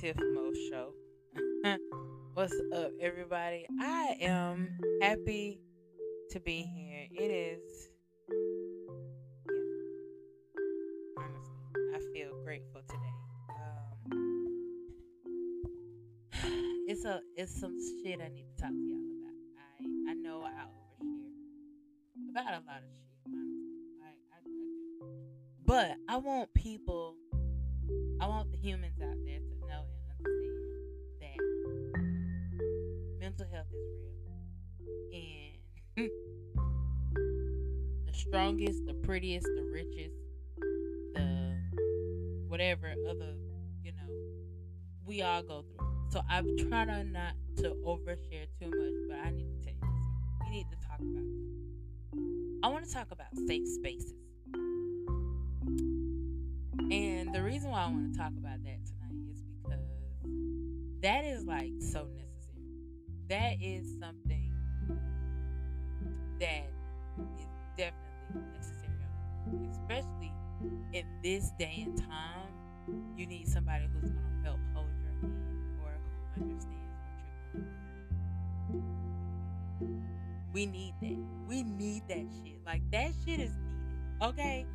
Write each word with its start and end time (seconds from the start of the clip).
Tiff 0.00 0.16
Mo 0.34 0.52
Show. 0.68 0.92
What's 2.34 2.52
up, 2.74 2.90
everybody? 3.00 3.66
I 3.80 4.18
am 4.20 4.78
happy 5.00 5.62
to 6.32 6.40
be 6.40 6.60
here. 6.64 7.06
It 7.10 7.30
is, 7.30 7.88
yeah, 8.28 8.34
honestly, 11.16 11.56
I 11.94 11.98
feel 12.12 12.44
grateful 12.44 12.82
today. 12.86 13.14
Um, 14.12 14.48
it's 16.88 17.06
a, 17.06 17.20
it's 17.34 17.58
some 17.58 17.78
shit 18.02 18.20
I 18.20 18.28
need 18.28 18.44
to 18.54 18.62
talk 18.62 18.72
prettiest, 39.16 39.46
the 39.56 39.62
richest, 39.72 40.14
the 41.14 41.54
whatever 42.48 42.92
other, 43.08 43.32
you 43.82 43.90
know, 43.92 44.12
we 45.06 45.22
all 45.22 45.42
go 45.42 45.64
through. 45.74 45.88
So 46.10 46.20
I'm 46.28 46.54
trying 46.58 46.88
to 46.88 47.02
not 47.02 47.32
to 47.56 47.70
overshare 47.86 48.46
too 48.60 48.68
much, 48.68 49.08
but 49.08 49.16
I 49.16 49.30
need 49.30 49.48
to 49.48 49.64
tell 49.64 49.72
you 49.72 49.80
something. 49.80 50.44
We 50.44 50.50
need 50.50 50.66
to 50.70 50.76
talk 50.86 51.00
about 51.00 51.24
something. 52.12 52.60
I 52.62 52.68
want 52.68 52.84
to 52.84 52.92
talk 52.92 53.10
about 53.10 53.28
safe 53.46 53.66
spaces. 53.66 54.12
And 56.90 57.34
the 57.34 57.42
reason 57.42 57.70
why 57.70 57.84
I 57.84 57.86
want 57.86 58.12
to 58.12 58.18
talk 58.18 58.32
about 58.36 58.62
that 58.64 58.84
tonight 58.84 59.30
is 59.32 59.40
because 59.40 59.80
that 61.00 61.24
is 61.24 61.46
like 61.46 61.72
so 61.78 62.06
necessary. 62.18 62.68
That 63.30 63.62
is 63.62 63.96
something 63.98 64.52
that 66.38 66.68
is 67.38 67.46
definitely 67.78 68.02
necessary, 68.52 68.75
especially 69.70 70.32
in 70.92 71.06
this 71.22 71.50
day 71.58 71.82
and 71.86 71.96
time. 71.98 72.52
You 73.16 73.26
need 73.26 73.48
somebody 73.48 73.86
who's 73.92 74.10
going 74.10 74.24
to 74.24 74.48
help 74.48 74.60
hold 74.74 74.88
your 75.02 75.12
hand 75.22 75.34
or 75.82 75.90
who 76.34 76.42
understands 76.42 77.00
what 77.02 77.14
you're 77.52 77.62
going 77.62 77.66
through. 79.78 80.52
We 80.52 80.66
need 80.66 80.94
that. 81.02 81.18
We 81.48 81.62
need 81.64 82.02
that 82.08 82.26
shit. 82.42 82.58
Like 82.64 82.82
that 82.92 83.12
shit 83.24 83.40
is 83.40 83.52
needed. 83.56 84.22
Okay? 84.22 84.66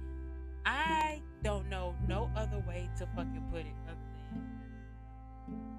I 0.65 1.21
don't 1.43 1.69
know 1.69 1.95
no 2.07 2.29
other 2.35 2.63
way 2.67 2.89
to 2.99 3.07
fucking 3.15 3.43
put 3.51 3.61
it 3.61 3.75
other 3.87 3.97
than 4.31 4.51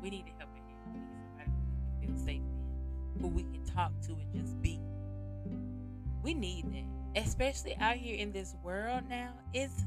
we 0.03 0.11
need 0.11 0.27
to 0.27 0.33
help 0.39 0.51
it. 0.57 0.63
We 0.67 0.75
need 0.75 1.19
somebody 1.25 1.51
who 1.51 2.09
we 2.09 2.11
can 2.11 2.17
feel 2.17 2.27
safe 2.27 2.43
in, 2.43 3.21
who 3.21 3.29
we 3.29 3.43
can 3.45 3.65
talk 3.65 3.93
to 4.03 4.13
and 4.13 4.33
just 4.35 4.61
be. 4.63 4.81
We 6.23 6.35
need 6.35 6.67
that, 6.73 6.85
especially 7.17 7.77
out 7.77 7.97
here 7.97 8.17
in 8.17 8.33
this 8.33 8.55
world 8.63 9.03
now. 9.09 9.33
It's 9.53 9.85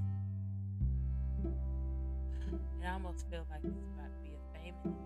it 2.81 2.87
almost 2.91 3.25
feels 3.29 3.47
like 3.49 3.61
it's 3.63 3.73
about 3.95 4.09
to 4.11 4.19
be 4.23 4.29
a 4.35 4.73
the 4.83 4.89
land. 4.89 5.05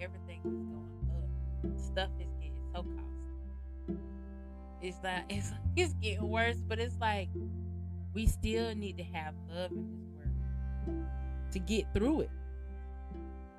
Everything 0.00 0.40
is 0.44 0.52
going 0.52 0.98
up. 1.10 1.78
Stuff 1.78 2.10
is 2.20 2.32
getting 2.40 2.60
so 2.74 2.82
costly. 2.82 3.96
It's 4.82 4.98
like 5.02 5.24
it's 5.28 5.52
it's 5.76 5.94
getting 5.94 6.28
worse, 6.28 6.56
but 6.66 6.78
it's 6.78 6.96
like 7.00 7.28
we 8.12 8.26
still 8.26 8.74
need 8.74 8.96
to 8.96 9.04
have 9.04 9.34
love 9.48 9.70
in 9.70 9.86
this 9.90 10.08
world 10.16 11.06
to 11.52 11.58
get 11.60 11.92
through 11.94 12.22
it. 12.22 12.30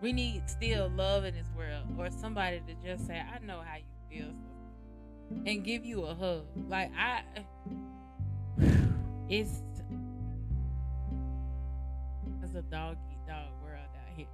We 0.02 0.14
need 0.14 0.48
still 0.48 0.90
love 0.90 1.26
in 1.26 1.34
this 1.34 1.48
world, 1.58 1.86
or 1.98 2.12
somebody 2.12 2.62
to 2.68 2.74
just 2.86 3.08
say, 3.08 3.20
"I 3.20 3.40
know 3.40 3.62
how 3.66 3.78
you 3.78 3.84
feel," 4.10 4.34
and 5.30 5.64
give 5.64 5.86
you 5.86 6.04
a 6.04 6.16
hug. 6.16 6.46
Like 6.70 6.92
I, 6.98 7.22
it's 9.30 9.62
it's 12.44 12.56
a 12.56 12.62
dog 12.64 12.98
eat 13.12 13.20
dog 13.28 13.50
world 13.62 13.80
out 13.80 14.16
here, 14.16 14.28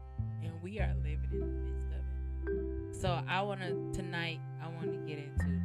and 0.44 0.52
we 0.62 0.80
are 0.80 0.94
living 1.04 1.30
in 1.32 1.40
the 1.40 1.46
midst 1.46 1.88
of 1.88 1.94
it. 1.94 2.96
So 3.02 3.22
I 3.28 3.42
want 3.42 3.62
to 3.62 3.92
tonight. 3.94 4.40
I 4.62 4.68
want 4.70 4.92
to 4.92 4.98
get 5.08 5.18
into 5.18 5.64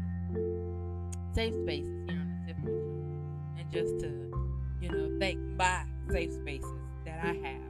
safe 1.34 1.54
spaces 1.62 2.08
here 2.08 2.18
on 2.18 2.46
the 2.46 2.54
Mo 2.54 2.70
Show, 2.70 3.60
and 3.60 3.70
just 3.70 4.00
to, 4.00 4.08
you 4.80 4.88
know, 4.90 5.18
thank 5.20 5.38
my 5.56 5.84
safe 6.10 6.32
spaces 6.32 6.80
that 7.04 7.24
I 7.24 7.34
have. 7.46 7.67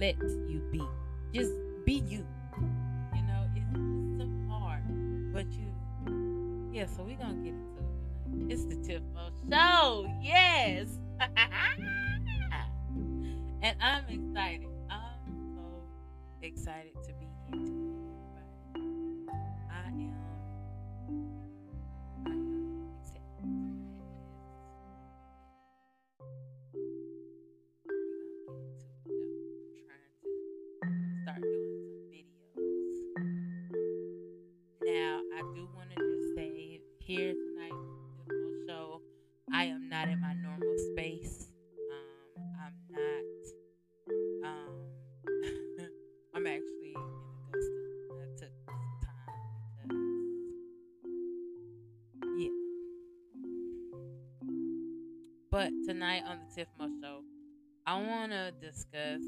Lets 0.00 0.34
you 0.48 0.62
be. 0.72 0.82
Just 1.32 1.52
be 1.84 2.02
you. 2.08 2.26
You 3.14 3.22
know, 3.22 3.46
it's, 3.54 3.66
so 4.18 4.26
hard, 4.48 4.82
but 5.32 5.46
you, 5.52 6.70
yeah. 6.72 6.86
So 6.86 7.02
we're 7.02 7.16
gonna 7.16 7.34
get 7.34 7.52
into 7.52 7.82
it. 7.82 7.84
Tonight. 8.30 8.52
It's 8.52 8.64
the 8.64 8.76
Tiff 8.76 9.02
Mo 9.14 9.28
Show. 9.50 10.06
Yes. 10.22 10.88
and 13.62 13.76
I'm 13.80 14.04
excited. 14.08 14.68
I'm 14.88 15.54
so 15.54 15.82
excited 16.42 16.94
to 17.04 17.12
be 17.12 17.26
here 17.46 17.66
tonight, 17.66 17.79
tonight 56.00 56.22
on 56.26 56.38
the 56.38 56.54
Tiff 56.54 56.66
Mo 56.78 56.88
Show, 57.02 57.20
I 57.86 58.00
want 58.00 58.32
to 58.32 58.52
discuss 58.52 59.20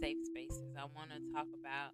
safe 0.00 0.16
spaces. 0.24 0.74
I 0.76 0.82
want 0.96 1.10
to 1.10 1.32
talk 1.32 1.46
about 1.60 1.92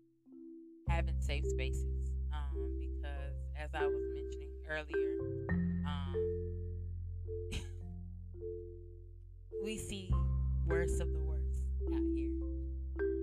having 0.89 1.21
safe 1.21 1.45
spaces 1.45 1.85
um, 2.33 2.79
because, 2.81 3.35
as 3.55 3.69
I 3.75 3.85
was 3.85 4.03
mentioning 4.15 4.49
earlier, 4.67 5.19
um, 5.87 6.15
we 9.63 9.77
see 9.77 10.11
worst 10.67 10.99
of 11.03 11.13
the 11.13 11.21
worst 11.21 11.61
out 11.93 12.01
here. 12.15 12.31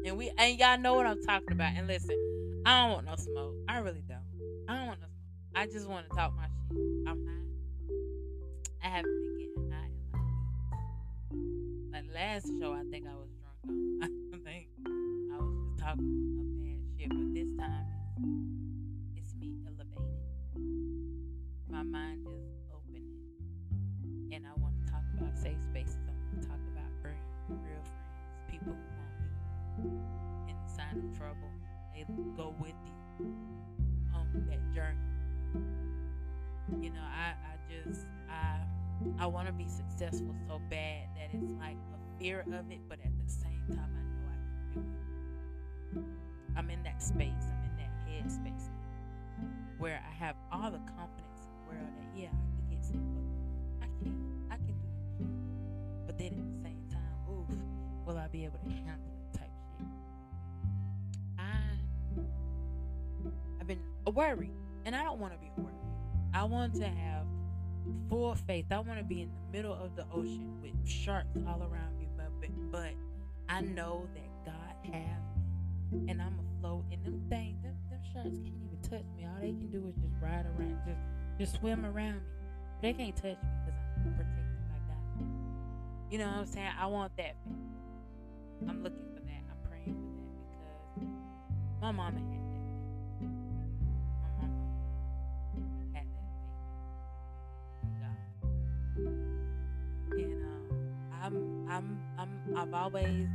And 0.05 0.15
we 0.19 0.31
and 0.37 0.59
y'all 0.59 0.77
know 0.77 0.93
what 0.93 1.07
I'm 1.07 1.23
talking 1.23 1.53
about. 1.53 1.73
And 1.75 1.87
listen, 1.87 2.61
I 2.63 2.83
don't 2.83 2.91
want 2.91 3.07
no 3.07 3.15
smoke. 3.15 3.55
I 3.67 3.79
really 3.79 4.03
don't. 4.07 4.21
I 4.69 4.77
don't 4.77 4.85
want 4.85 4.99
no 5.01 5.07
smoke. 5.07 5.55
I 5.55 5.65
just 5.65 5.89
want 5.89 6.07
to 6.11 6.15
talk 6.15 6.35
my 6.35 6.43
shit. 6.43 6.77
I'm 7.07 7.25
high. 7.25 8.87
I 8.87 8.89
haven't 8.97 9.22
last 12.33 12.47
show, 12.59 12.73
I 12.73 12.81
think 12.89 13.05
I 13.05 13.13
was 13.13 13.29
drunk 13.37 13.57
on. 13.69 13.99
I 14.33 14.37
think 14.41 14.65
I 14.89 15.37
was 15.37 15.53
just 15.69 15.77
talking 15.77 16.01
a 16.01 16.45
mad 16.65 16.81
shit, 16.97 17.09
but 17.09 17.29
this 17.29 17.49
time 17.59 17.85
it's, 19.13 19.29
it's 19.29 19.35
me 19.35 19.53
elevated. 19.67 20.17
My 21.69 21.83
mind 21.83 22.25
is 22.25 22.65
opening, 22.73 23.05
and 24.33 24.47
I 24.47 24.53
want 24.59 24.73
to 24.81 24.91
talk 24.91 25.05
about 25.15 25.37
safe 25.37 25.61
spaces. 25.61 26.01
I 26.09 26.13
want 26.17 26.41
to 26.41 26.47
talk 26.49 26.57
about 26.73 26.89
friends, 27.03 27.21
real 27.49 27.85
friends, 27.85 28.49
people 28.49 28.73
who 28.73 28.89
want 28.97 29.13
me 29.85 30.49
in 30.49 30.57
the 30.57 30.73
sign 30.73 31.05
of 31.05 31.15
trouble. 31.15 31.53
They 31.93 32.01
go 32.35 32.55
with 32.57 32.73
you 33.19 33.29
on 34.15 34.25
that 34.49 34.73
journey. 34.73 34.97
You 36.81 36.89
know, 36.89 37.05
I, 37.05 37.37
I 37.37 37.53
just 37.69 38.07
I 38.27 38.57
I 39.19 39.27
want 39.27 39.45
to 39.45 39.53
be 39.53 39.67
successful 39.67 40.33
so 40.47 40.59
bad 40.71 41.13
that 41.13 41.29
it's 41.37 41.53
like 41.61 41.77
a 41.93 42.02
fear 42.23 42.45
of 42.53 42.71
it, 42.71 42.79
but 42.87 42.99
at 43.03 43.11
the 43.21 43.29
same 43.29 43.61
time 43.67 43.91
I 43.97 44.03
know 44.15 44.23
I 44.31 44.73
can 44.73 44.83
do 45.93 45.99
it. 45.99 46.57
I'm 46.57 46.69
in 46.69 46.81
that 46.83 47.03
space. 47.03 47.27
I'm 47.51 47.69
in 47.69 47.75
that 47.77 47.91
head 48.07 48.31
space 48.31 48.69
where 49.77 50.01
I 50.09 50.13
have 50.23 50.37
all 50.49 50.71
the 50.71 50.79
confidence 50.95 51.41
in 51.43 51.51
the 51.51 51.75
world 51.75 51.89
that 51.97 52.17
yeah, 52.17 52.27
I 52.27 52.31
can 52.31 52.77
get 52.77 52.85
some. 52.85 53.03
I 53.81 53.87
can. 54.01 54.15
I 54.49 54.55
can 54.55 54.67
do 54.67 54.87
shit. 55.17 55.27
But 56.05 56.17
then 56.17 56.27
at 56.27 56.47
the 56.47 56.69
same 56.69 56.87
time, 56.89 57.29
oof, 57.29 57.57
will 58.07 58.17
I 58.17 58.29
be 58.29 58.45
able 58.45 58.59
to 58.59 58.69
handle 58.69 59.11
it? 59.11 59.37
Type 59.37 59.51
shit. 59.77 59.87
I 61.37 61.51
I've 63.59 63.67
been 63.67 63.81
worried, 64.05 64.55
and 64.85 64.95
I 64.95 65.03
don't 65.03 65.19
want 65.19 65.33
to 65.33 65.39
be 65.39 65.51
worried. 65.57 65.75
I 66.33 66.45
want 66.45 66.73
to 66.75 66.87
have 66.87 67.25
full 68.09 68.33
faith. 68.35 68.67
I 68.71 68.79
want 68.79 68.97
to 68.97 69.03
be 69.03 69.23
in 69.23 69.29
the 69.29 69.57
middle 69.57 69.73
of 69.73 69.97
the 69.97 70.05
ocean 70.13 70.57
with 70.61 70.71
sharks 70.89 71.37
all 71.45 71.61
around 71.61 71.92
but 72.71 72.93
I 73.49 73.61
know 73.61 74.07
that 74.15 74.45
God 74.45 74.93
has 74.93 75.19
me, 75.91 76.05
and 76.09 76.21
I'm 76.21 76.39
afloat. 76.57 76.83
And 76.91 77.03
them 77.05 77.21
things, 77.29 77.61
them, 77.63 77.75
them 77.89 77.99
sharks 78.13 78.37
can't 78.37 78.47
even 78.47 78.79
touch 78.81 79.05
me. 79.17 79.25
All 79.25 79.39
they 79.41 79.47
can 79.51 79.69
do 79.71 79.87
is 79.87 79.95
just 79.95 80.15
ride 80.21 80.45
around, 80.57 80.79
just 80.85 80.99
just 81.39 81.55
swim 81.59 81.85
around 81.85 82.15
me. 82.15 82.21
They 82.81 82.93
can't 82.93 83.15
touch 83.15 83.37
me 83.41 83.49
because 83.65 83.79
I'm 84.05 84.13
protected 84.13 84.67
by 84.69 84.79
God. 84.87 85.27
You 86.11 86.17
know 86.19 86.27
what 86.27 86.35
I'm 86.35 86.45
saying? 86.45 86.71
I 86.79 86.85
want 86.87 87.15
that. 87.17 87.35
I'm 88.67 88.83
looking 88.83 89.07
for 89.13 89.21
that. 89.21 89.43
I'm 89.49 89.69
praying 89.69 89.95
for 89.95 90.55
that 90.63 90.79
because 90.95 91.13
my 91.81 91.91
mama 91.91 92.19
had 92.19 92.43
that. 92.51 92.63
My 94.21 94.29
mama 94.39 94.63
had 95.93 96.07
that 96.07 96.29
God. 98.01 98.17
And 100.17 100.43
um, 100.43 100.63
I'm 101.21 101.35
I'm 101.69 101.99
I've 102.55 102.73
always 102.73 103.27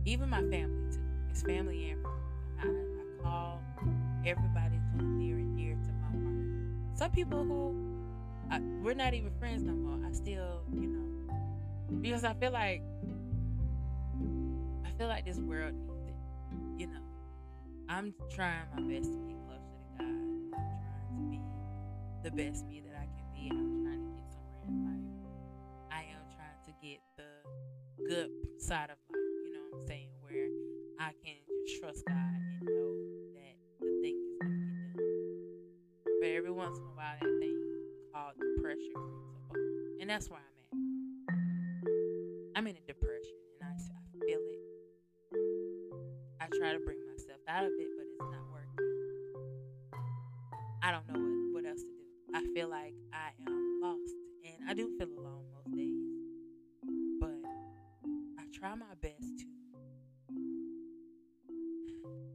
Even 0.05 0.29
my 0.29 0.43
family 0.43 0.93
too. 0.93 1.01
It's 1.31 1.43
family 1.43 1.91
and 1.91 2.03
friends. 2.03 2.19
I, 2.61 2.67
I 2.67 3.23
call 3.23 3.63
everybody 4.27 4.79
who's 4.93 5.05
near 5.05 5.37
and 5.37 5.57
dear 5.57 5.75
to 5.75 5.93
my 6.03 6.23
heart. 6.23 6.99
Some 6.99 7.11
people 7.13 7.45
who 7.45 7.75
I, 8.51 8.61
we're 8.83 8.95
not 8.95 9.15
even 9.15 9.31
friends 9.39 9.63
no 9.63 9.73
more. 9.73 10.07
I 10.07 10.13
still, 10.13 10.61
you 10.75 10.89
know, 10.89 11.35
because 12.03 12.25
I 12.25 12.35
feel 12.35 12.53
like 12.53 12.83
feel 15.01 15.09
like 15.09 15.25
this 15.25 15.39
world 15.39 15.73
needs 15.73 16.05
it. 16.09 16.15
You 16.77 16.87
know, 16.89 17.01
I'm 17.89 18.13
trying 18.29 18.69
my 18.77 18.83
best 18.83 19.11
to 19.11 19.19
get 19.25 19.41
closer 19.47 19.73
to 19.73 19.97
God. 19.97 20.05
I'm 20.05 20.53
trying 20.53 21.17
to 21.17 21.31
be 21.31 21.41
the 22.23 22.31
best 22.31 22.67
me 22.67 22.83
that 22.85 22.95
I 22.95 23.09
can 23.09 23.25
be. 23.33 23.49
I'm 23.49 23.81
trying 23.81 24.05
to 24.05 24.13
get 24.13 24.29
somewhere 24.29 24.69
in 24.69 24.85
life. 24.85 25.89
I 25.91 26.03
am 26.03 26.21
trying 26.37 26.61
to 26.67 26.73
get 26.85 27.01
the 27.17 28.05
good 28.07 28.29
side 28.61 28.91
of 28.91 28.99
life. 29.09 29.25
You 29.47 29.53
know 29.55 29.61
what 29.71 29.81
I'm 29.81 29.89
saying? 29.89 30.09
Where 30.21 30.49
I 31.01 31.13
can 31.25 31.37
just 31.49 31.81
trust 31.81 32.05
God 32.05 32.17
and 32.21 32.61
know 32.61 32.93
that 33.41 33.57
the 33.81 33.89
thing 34.05 34.21
is 34.21 34.37
gonna 34.37 34.53
get 34.53 35.01
done. 35.01 36.19
But 36.21 36.29
every 36.29 36.53
once 36.53 36.77
in 36.77 36.85
a 36.85 36.93
while, 36.93 37.17
that 37.19 37.39
thing 37.41 37.57
called 38.13 38.35
depression 38.37 38.93
creeps 38.93 39.49
up 39.49 39.57
and 40.01 40.11
that's 40.11 40.29
where 40.29 40.50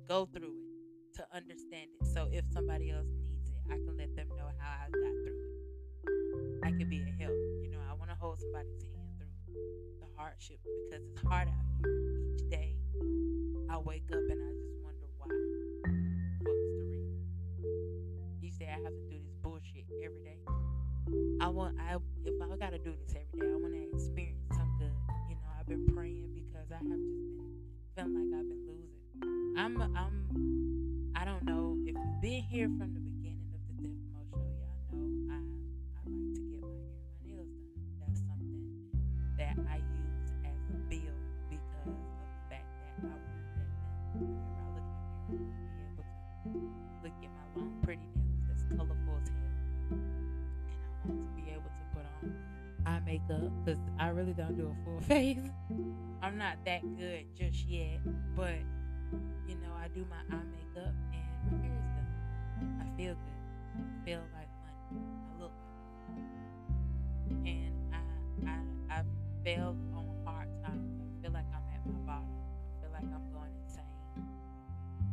go 0.07 0.25
through 0.25 0.53
it, 0.53 1.17
to 1.17 1.25
understand 1.33 1.89
it. 1.99 2.07
So 2.07 2.27
if 2.31 2.45
somebody 2.53 2.91
else 2.91 3.07
needs 3.27 3.49
it, 3.49 3.61
I 3.67 3.75
can 3.75 3.97
let 3.97 4.15
them 4.15 4.27
know 4.37 4.49
how 4.59 4.85
I 4.85 4.89
got 4.91 5.15
through 5.23 5.41
it. 5.41 6.59
I 6.63 6.71
could 6.71 6.89
be 6.89 7.01
a 7.01 7.23
help. 7.23 7.35
You 7.61 7.69
know, 7.71 7.79
I 7.89 7.93
want 7.93 8.09
to 8.11 8.17
hold 8.19 8.39
somebody's 8.39 8.83
hand 8.93 9.17
through 9.17 9.55
the 9.99 10.07
hardship 10.15 10.59
because 10.63 11.05
it's 11.05 11.27
hard 11.27 11.47
out 11.47 11.65
here. 11.81 11.93
Each 12.35 12.49
day, 12.49 12.75
I 13.69 13.77
wake 13.77 14.05
up 14.11 14.21
and 14.29 14.39
I 14.41 14.51
just 14.61 14.77
wonder 14.83 15.07
why. 15.17 15.27
What's 16.43 16.59
the 16.77 16.85
reason? 16.85 17.25
Each 18.43 18.57
day, 18.57 18.69
I 18.69 18.81
have 18.83 18.93
to 18.93 19.05
do 19.09 19.17
this 19.25 19.35
bullshit 19.41 19.85
every 20.03 20.21
day. 20.23 20.37
I 21.41 21.47
want, 21.49 21.77
I 21.79 21.97
if 22.25 22.33
I 22.41 22.57
gotta 22.57 22.79
do 22.79 22.93
this 22.99 23.15
every 23.15 23.39
day, 23.39 23.53
I 23.53 23.57
want 23.57 23.73
to 23.73 23.95
experience 23.95 24.49
some 24.53 24.75
good. 24.77 24.93
You 25.29 25.35
know, 25.35 25.49
I've 25.59 25.67
been 25.67 25.85
praying 25.93 26.29
because 26.33 26.71
I 26.71 26.77
have 26.77 27.01
just 27.01 27.37
been 27.37 27.53
feeling 27.95 28.31
like 28.31 28.39
I've 28.39 28.49
been. 28.49 28.54
I'm, 29.57 29.81
I'm, 29.81 31.11
I 31.15 31.23
don't 31.23 31.45
know 31.45 31.77
if 31.79 31.87
you've 31.95 32.21
been 32.21 32.43
here 32.43 32.67
from 32.77 32.93
the 32.93 32.99
beginning 32.99 33.47
of 33.55 33.61
the 33.71 33.87
Tiff 33.87 33.95
Mo 34.11 34.19
show. 34.35 34.43
Y'all 34.91 35.07
know 35.07 35.31
I, 35.31 35.39
I 35.95 36.03
like 36.11 36.35
to 36.35 36.41
get 36.43 36.59
my 36.59 36.75
hair, 37.23 37.39
my 37.39 37.39
nails 37.39 37.47
done. 37.47 37.87
That's 38.03 38.19
something 38.27 38.91
that 39.39 39.55
I 39.71 39.77
use 39.79 40.27
as 40.43 40.59
a 40.67 40.77
bill 40.91 41.15
because 41.47 41.87
of 41.87 41.95
the 41.95 42.43
fact 42.51 42.67
that 42.67 42.99
I 42.99 43.15
want 43.15 43.47
that. 43.55 43.71
Whenever 44.11 44.59
I 44.59 44.67
look 44.75 44.83
in 44.91 45.39
the 45.39 45.55
mirror, 45.55 45.87
I 45.87 46.03
want 46.03 46.11
to 46.11 46.51
be 46.51 46.59
able 46.59 46.75
to 46.75 46.99
look 46.99 47.15
at 47.23 47.31
my 47.31 47.47
long, 47.55 47.79
pretty 47.79 48.07
nails 48.11 48.43
that's 48.51 48.63
colorful 48.75 49.15
as 49.23 49.29
hell, 49.31 49.55
and 49.87 50.83
I 50.83 51.07
want 51.07 51.23
to 51.23 51.35
be 51.39 51.47
able 51.55 51.71
to 51.71 51.85
put 51.95 52.03
on 52.03 52.27
eye 52.85 52.99
makeup 53.07 53.55
because 53.63 53.79
I 54.03 54.11
really 54.11 54.35
don't 54.35 54.59
do 54.59 54.67
a 54.67 54.75
full 54.83 54.99
face. 55.07 55.47
I'm 56.21 56.37
not 56.37 56.59
that 56.65 56.83
good 56.99 57.23
just 57.39 57.63
yet, 57.71 58.03
but 58.35 58.59
I 59.85 59.87
do 59.89 60.03
my 60.09 60.17
eye 60.35 60.41
makeup 60.49 60.95
and 61.13 61.29
my 61.45 61.61
hair 61.61 61.77
is 61.77 61.85
done. 61.93 62.09
I 62.81 62.97
feel 62.97 63.13
good. 63.13 63.41
I 63.77 64.03
feel 64.03 64.21
like 64.33 64.49
money. 64.65 65.05
I 65.29 65.39
look 65.39 65.51
like 66.09 66.17
money. 67.29 67.51
And 67.51 67.93
I 67.93 68.01
I 68.49 68.97
I 68.97 69.03
fell 69.45 69.77
on 69.93 70.09
hard 70.25 70.49
times. 70.65 70.89
I 70.97 71.21
feel 71.21 71.33
like 71.33 71.45
I'm 71.53 71.61
at 71.69 71.85
my 71.85 71.99
bottom. 72.01 72.33
I 72.33 72.81
feel 72.81 72.91
like 72.97 73.05
I'm 73.13 73.29
going 73.29 73.53
insane. 73.61 74.25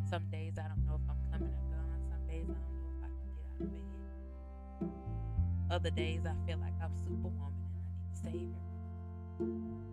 Some 0.09 0.25
days 0.33 0.55
I 0.57 0.69
don't 0.69 0.87
know 0.87 0.97
if 0.97 1.05
I'm 1.05 1.21
coming 1.31 1.53
or 1.53 1.69
going. 1.69 2.01
Some 2.09 2.25
days 2.27 2.49
I 2.49 2.57
don't 2.57 2.73
know 2.73 2.97
if 2.97 3.05
I 3.05 3.13
can 3.13 3.29
get 3.37 3.45
out 3.45 3.61
of 3.61 3.69
bed. 4.81 4.89
Other 5.71 5.91
days 5.91 6.25
I 6.25 6.33
feel 6.49 6.57
like 6.57 6.81
I'm 6.81 6.97
superwoman 6.97 7.61
and 7.61 7.77
I 7.77 7.93
need 7.93 8.09
to 8.09 8.17
save 8.25 8.57
everyone. 9.37 9.93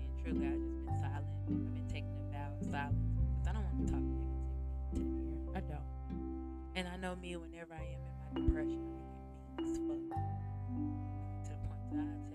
And 0.00 0.10
truly 0.22 0.46
I've 0.46 0.60
just 0.60 0.78
been 0.84 0.96
silent. 1.00 1.26
I've 1.48 1.74
been 1.74 1.88
taking 1.88 2.14
a 2.18 2.32
vow 2.32 2.48
of 2.50 2.66
silence 2.70 3.06
because 3.14 3.48
I 3.48 3.52
don't 3.52 3.64
want 3.64 3.76
to 3.78 3.92
talk 3.92 4.02
negativity 4.02 4.90
to 4.94 5.00
air. 5.00 5.56
I 5.56 5.60
don't. 5.60 5.88
And 6.76 6.88
I 6.88 6.96
know 6.96 7.14
me 7.16 7.36
whenever 7.36 7.74
I 7.74 7.84
am 7.84 8.02
in 8.02 8.14
my 8.18 8.30
depression, 8.46 8.82
I 8.82 9.62
get 9.62 9.70
mean 9.70 9.70
as 9.70 9.78
fuck. 9.78 10.02
To 11.44 11.50
the 11.50 11.58
point 11.68 11.86
that 11.92 12.02
I 12.02 12.33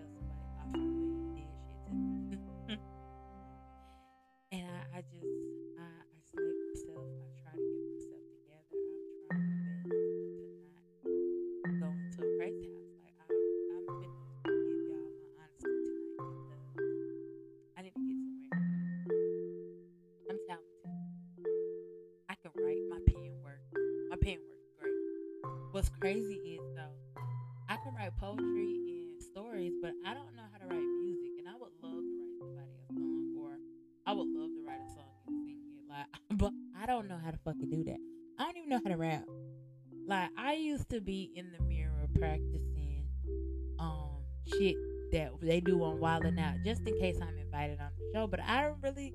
But 48.29 48.41
I 48.41 48.61
don't 48.63 48.77
really. 48.81 49.13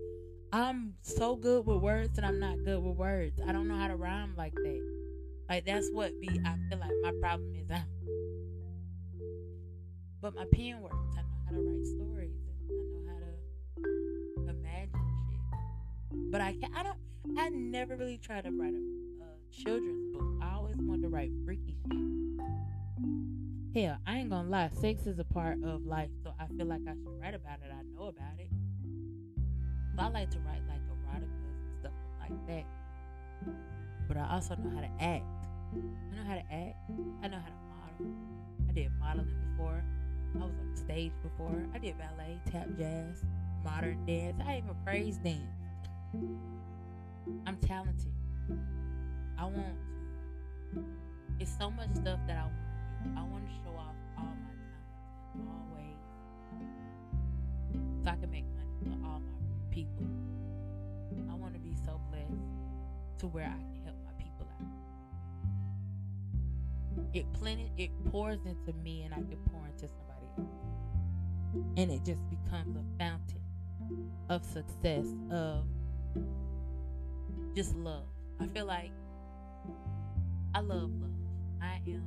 I'm 0.52 0.94
so 1.02 1.34
good 1.34 1.66
with 1.66 1.78
words 1.78 2.16
and 2.16 2.24
I'm 2.24 2.38
not 2.38 2.56
good 2.64 2.80
with 2.80 2.96
words. 2.96 3.40
I 3.46 3.50
don't 3.50 3.66
know 3.66 3.76
how 3.76 3.88
to 3.88 3.96
rhyme 3.96 4.34
like 4.36 4.54
that. 4.54 5.04
Like 5.48 5.66
that's 5.66 5.90
what 5.92 6.12
be 6.20 6.28
I 6.28 6.56
feel 6.68 6.78
like 6.78 6.92
my 7.02 7.12
problem 7.20 7.52
is 7.56 7.70
out. 7.70 7.82
But 10.20 10.34
my 10.36 10.44
pen 10.52 10.80
works. 10.80 10.94
I 11.18 11.22
know 11.22 11.28
how 11.44 11.50
to 11.52 11.60
write 11.60 11.86
stories 11.86 12.30
I 12.48 13.02
know 13.02 13.12
how 14.36 14.52
to 14.52 14.58
imagine 14.58 14.90
shit. 15.28 16.30
But 16.30 16.40
I 16.40 16.52
can 16.52 16.70
not 16.70 16.80
I 16.80 16.82
don't 16.84 17.38
I 17.38 17.48
never 17.48 17.96
really 17.96 18.18
try 18.18 18.40
to 18.40 18.50
write 18.50 18.74
a, 18.74 19.24
a 19.24 19.52
children's 19.52 20.16
book. 20.16 20.24
I 20.40 20.54
always 20.54 20.76
wanted 20.78 21.02
to 21.02 21.08
write 21.08 21.30
freaky 21.44 21.74
shit. 21.90 21.98
Hell, 23.74 23.98
I 24.06 24.18
ain't 24.18 24.30
gonna 24.30 24.48
lie, 24.48 24.70
sex 24.80 25.04
is 25.04 25.18
a 25.18 25.24
part 25.24 25.58
of 25.64 25.84
life, 25.84 26.10
so 26.22 26.32
I 26.38 26.46
feel 26.46 26.66
like 26.66 26.82
I 26.88 26.92
should 26.92 27.20
write 27.20 27.34
about 27.34 27.58
it. 27.58 27.72
I 27.72 27.82
know 27.92 28.06
about 28.06 28.38
it. 28.38 28.48
I 29.98 30.08
like 30.08 30.30
to 30.30 30.38
write 30.40 30.62
like 30.68 30.80
erotica 30.88 31.22
and 31.22 31.78
stuff 31.80 31.92
like 32.20 32.46
that. 32.48 32.64
But 34.08 34.16
I 34.16 34.34
also 34.34 34.56
know 34.56 34.70
how 34.74 34.80
to 34.80 34.90
act. 35.00 35.24
I 35.74 36.16
know 36.16 36.24
how 36.26 36.34
to 36.34 36.52
act. 36.52 36.76
I 37.22 37.28
know 37.28 37.38
how 37.38 37.46
to 37.46 37.54
model. 37.70 38.16
I 38.68 38.72
did 38.72 38.90
modeling 38.98 39.36
before. 39.50 39.82
I 40.34 40.38
was 40.38 40.54
on 40.58 40.76
stage 40.76 41.12
before. 41.22 41.64
I 41.74 41.78
did 41.78 41.96
ballet, 41.96 42.40
tap 42.50 42.66
jazz, 42.76 43.24
modern 43.64 44.04
dance. 44.04 44.40
I 44.44 44.58
even 44.58 44.74
praise 44.84 45.16
dance. 45.18 45.40
I'm 47.46 47.56
talented. 47.58 48.12
I 49.38 49.44
want 49.44 49.56
to. 49.56 50.84
It's 51.38 51.56
so 51.58 51.70
much 51.70 51.94
stuff 51.94 52.18
that 52.26 52.36
I 52.36 52.42
want 52.42 52.54
to 53.04 53.08
do. 53.08 53.14
I 53.16 53.22
want 53.22 53.44
to 53.46 53.52
show 53.62 53.76
off 53.76 53.94
all 54.18 54.24
my 54.24 54.54
talents 54.58 55.34
in 55.34 55.46
all 55.48 55.66
ways. 55.76 56.02
So 58.04 58.10
I 58.10 58.16
can 58.16 58.30
make 58.30 58.44
people. 59.74 60.06
I 61.28 61.34
want 61.34 61.52
to 61.54 61.60
be 61.60 61.74
so 61.84 62.00
blessed 62.08 62.30
to 63.18 63.26
where 63.26 63.46
I 63.46 63.60
can 63.60 63.82
help 63.84 63.96
my 64.04 64.12
people 64.22 64.46
out. 64.60 64.68
It 67.12 67.26
plenty 67.32 67.72
it 67.76 67.90
pours 68.10 68.38
into 68.46 68.72
me 68.84 69.02
and 69.02 69.12
I 69.12 69.16
can 69.16 69.38
pour 69.50 69.66
into 69.66 69.88
somebody 69.88 70.26
else. 70.38 70.48
And 71.76 71.90
it 71.90 72.04
just 72.04 72.20
becomes 72.30 72.76
a 72.76 72.84
fountain 72.98 73.40
of 74.28 74.44
success 74.44 75.06
of 75.32 75.66
just 77.56 77.74
love. 77.74 78.06
I 78.40 78.46
feel 78.46 78.66
like 78.66 78.92
I 80.54 80.60
love 80.60 80.90
love. 81.00 81.10
I 81.60 81.80
am 81.88 82.04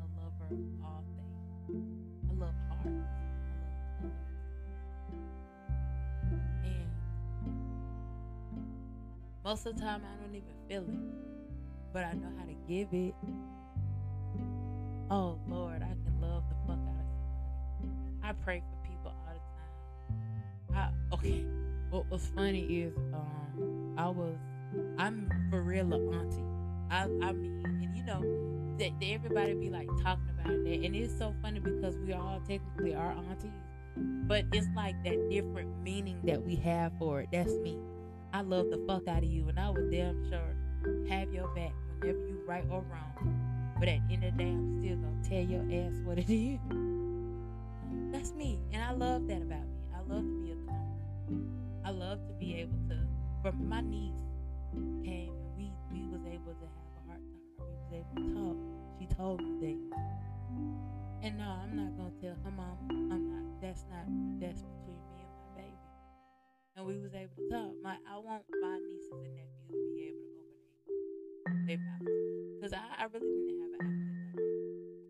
a 0.00 0.06
lover 0.20 0.54
of 0.54 0.84
all 0.84 1.04
things. 1.68 1.84
I 2.30 2.32
love 2.44 2.54
hearts. 2.68 3.19
Most 9.50 9.66
of 9.66 9.74
the 9.74 9.82
time, 9.82 10.00
I 10.04 10.22
don't 10.22 10.36
even 10.36 10.54
feel 10.68 10.82
it, 10.82 11.92
but 11.92 12.04
I 12.04 12.12
know 12.12 12.28
how 12.38 12.44
to 12.44 12.54
give 12.68 12.86
it. 12.92 13.12
Oh 15.10 15.40
Lord, 15.48 15.82
I 15.82 15.88
can 15.88 16.20
love 16.20 16.44
the 16.48 16.54
fuck 16.68 16.78
out 16.78 16.94
of 16.94 17.80
somebody. 17.80 18.14
I 18.22 18.32
pray 18.44 18.62
for 18.70 18.88
people 18.88 19.12
all 19.12 19.34
the 19.34 20.74
time. 20.76 20.94
I, 21.10 21.14
okay, 21.16 21.44
what 21.90 22.08
was 22.12 22.30
funny 22.36 22.60
is 22.60 22.96
um 23.12 23.94
I 23.98 24.08
was 24.08 24.36
I'm 24.98 25.28
for 25.50 25.62
real 25.62 25.92
a 25.94 25.96
auntie. 25.96 26.44
I 26.88 27.02
I 27.28 27.32
mean, 27.32 27.64
and 27.64 27.96
you 27.96 28.04
know, 28.04 28.22
that 28.78 28.92
everybody 29.02 29.54
be 29.54 29.68
like 29.68 29.88
talking 30.00 30.30
about 30.30 30.46
that, 30.46 30.80
and 30.84 30.94
it's 30.94 31.18
so 31.18 31.34
funny 31.42 31.58
because 31.58 31.96
we 32.06 32.12
all 32.12 32.40
technically 32.46 32.94
are 32.94 33.16
aunties, 33.28 33.50
but 34.28 34.44
it's 34.52 34.68
like 34.76 34.94
that 35.02 35.28
different 35.28 35.82
meaning 35.82 36.20
that 36.22 36.40
we 36.40 36.54
have 36.54 36.92
for 37.00 37.22
it. 37.22 37.30
That's 37.32 37.54
me. 37.54 37.76
I 38.32 38.42
love 38.42 38.70
the 38.70 38.84
fuck 38.86 39.08
out 39.08 39.22
of 39.22 39.30
you, 39.30 39.48
and 39.48 39.58
I 39.58 39.70
would 39.70 39.90
damn 39.90 40.28
sure 40.30 40.54
have 41.08 41.32
your 41.32 41.48
back 41.48 41.72
whenever 41.98 42.18
you 42.18 42.40
right 42.46 42.64
or 42.70 42.84
wrong. 42.90 43.74
But 43.78 43.88
at 43.88 44.06
the 44.08 44.14
end 44.14 44.24
of 44.24 44.36
the 44.36 44.44
day, 44.44 44.50
I'm 44.50 44.80
still 44.80 44.96
gonna 44.96 45.28
tell 45.28 45.42
your 45.42 45.62
ass 45.86 45.94
what 46.04 46.18
it 46.18 46.30
is. 46.30 46.60
That's 48.12 48.32
me, 48.32 48.58
and 48.72 48.82
I 48.82 48.92
love 48.92 49.26
that 49.28 49.42
about 49.42 49.64
me. 49.64 49.80
I 49.94 50.02
love 50.12 50.24
to 50.24 50.34
be 50.42 50.50
a 50.50 50.56
comfort. 50.66 51.84
I 51.84 51.90
love 51.90 52.18
to 52.26 52.32
be 52.34 52.56
able 52.56 52.78
to. 52.88 52.98
For 53.42 53.52
my 53.52 53.80
niece, 53.80 54.12
came 55.04 55.32
and 55.32 55.56
we 55.56 55.72
we 55.90 56.06
was 56.08 56.20
able 56.26 56.54
to 56.54 56.66
have 56.66 56.92
a 56.96 57.08
heart 57.08 57.20
heart. 57.20 57.20
We 57.58 57.64
was 57.64 57.92
able 57.92 58.28
to 58.28 58.34
talk. 58.34 58.56
She 58.98 59.06
told 59.14 59.42
me 59.42 59.60
things. 59.60 59.92
And 61.22 61.38
no, 61.38 61.44
I'm 61.44 61.76
not 61.76 61.96
gonna 61.96 62.10
tell 62.20 62.36
her 62.44 62.50
mom. 62.50 62.76
I'm 62.90 63.30
not. 63.30 63.60
That's 63.60 63.84
not. 63.90 64.06
That's 64.40 64.62
between 64.62 64.89
And 66.80 66.88
we 66.88 66.96
was 66.96 67.12
able 67.12 67.36
to 67.36 67.48
talk. 67.50 67.72
My 67.82 67.96
I 68.10 68.16
want 68.16 68.42
my 68.62 68.78
nieces 68.88 69.12
and 69.12 69.34
nephews 69.36 69.68
to 69.68 69.92
be 69.92 70.08
able 70.08 70.24
to 70.24 70.40
open 71.44 71.66
their 71.66 71.76
mouth 71.76 72.08
because 72.56 72.72
I, 72.72 72.80
I 72.96 73.04
really 73.12 73.28
didn't 73.36 73.60
have 73.60 73.80
an 73.80 73.84
appetite 73.84 74.40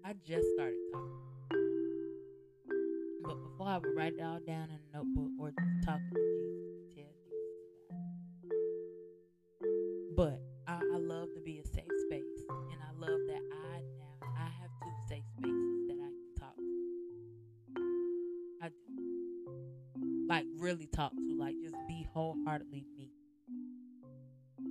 like. 0.02 0.10
I 0.10 0.14
just 0.26 0.48
started 0.56 0.82
talking. 0.90 1.14
But 3.22 3.36
before 3.38 3.68
I 3.68 3.78
would 3.78 3.94
write 3.96 4.14
it 4.14 4.20
all 4.20 4.40
down 4.40 4.66
in 4.74 4.80
a 4.82 4.98
notebook 4.98 5.30
or 5.38 5.50
just 5.50 5.86
talk 5.86 6.00
to 6.10 6.14
Jesus 6.18 6.49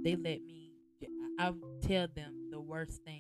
They 0.10 0.16
let 0.16 0.42
me. 0.44 0.72
I, 1.38 1.50
I 1.50 1.54
tell 1.82 2.08
them 2.16 2.50
the 2.52 2.60
worst 2.60 3.04
things 3.04 3.19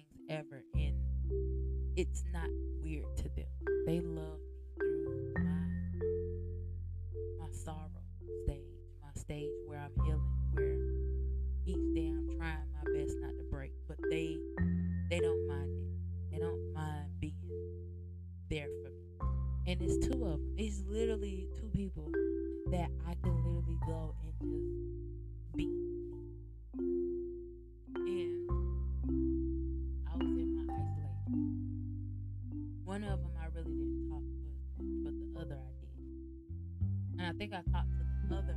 I 37.30 37.32
think 37.34 37.54
I 37.54 37.62
talked 37.72 37.92
to 37.92 38.28
the 38.28 38.36
other 38.38 38.56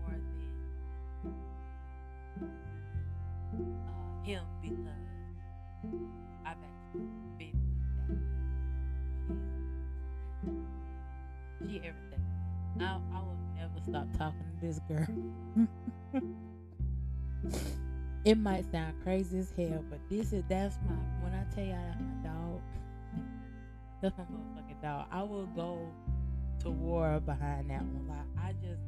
more 0.00 0.18
than 1.22 2.50
uh, 3.62 4.24
him 4.24 4.42
because 4.60 4.80
I've 6.44 6.56
actually 6.56 7.06
been 7.38 7.60
with 8.08 8.18
that. 10.48 10.56
She, 11.62 11.68
she 11.68 11.78
everything. 11.78 12.24
I, 12.80 12.98
I 13.14 13.20
will 13.20 13.38
never 13.54 13.80
stop 13.88 14.08
talking 14.18 14.42
to 14.42 14.66
this 14.66 14.80
girl. 14.88 15.06
it 18.24 18.36
might 18.36 18.68
sound 18.72 18.94
crazy 19.04 19.38
as 19.38 19.52
hell, 19.56 19.84
but 19.88 20.00
this 20.10 20.32
is 20.32 20.42
that's 20.48 20.76
my 20.88 20.96
when 21.22 21.32
I 21.32 21.44
tell 21.54 21.64
y'all 21.64 21.78
that's 21.86 22.00
my 22.00 22.28
dog. 22.28 22.60
That's 24.02 24.18
my 24.18 24.24
motherfucking 24.24 24.82
dog. 24.82 25.06
I 25.10 25.22
will 25.22 25.46
go 25.56 25.78
to 26.64 26.70
war 26.70 27.20
behind 27.20 27.68
that 27.70 27.82
one. 27.82 28.08
Like 28.08 28.26
I 28.42 28.52
just 28.64 28.80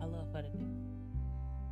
I 0.00 0.06
love 0.06 0.32
her 0.32 0.42
to 0.42 0.48
death. 0.48 0.66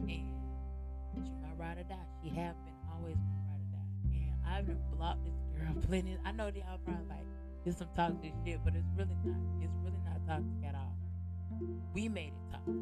And 0.01 1.25
she 1.25 1.33
my 1.41 1.53
ride 1.59 1.79
or 1.79 1.85
die. 1.85 1.97
She 2.23 2.29
have 2.29 2.55
been 2.65 2.77
always 2.93 3.17
my 3.17 3.41
ride 3.49 3.61
or 3.65 3.71
die. 3.73 3.89
And 4.13 4.37
I've 4.47 4.67
been 4.67 4.79
blocked 4.97 5.25
this 5.25 5.35
girl 5.57 5.75
plenty. 5.89 6.17
I 6.25 6.33
know 6.33 6.47
y'all 6.49 6.79
probably 6.85 7.09
like 7.09 7.25
it's 7.65 7.79
some 7.79 7.89
toxic 7.97 8.33
shit, 8.45 8.61
but 8.65 8.75
it's 8.75 8.89
really 8.97 9.17
not. 9.25 9.41
It's 9.61 9.73
really 9.83 10.01
not 10.05 10.21
toxic 10.29 10.69
at 10.69 10.75
all. 10.75 10.97
We 11.95 12.09
made 12.09 12.33
it 12.37 12.53
toxic, 12.53 12.75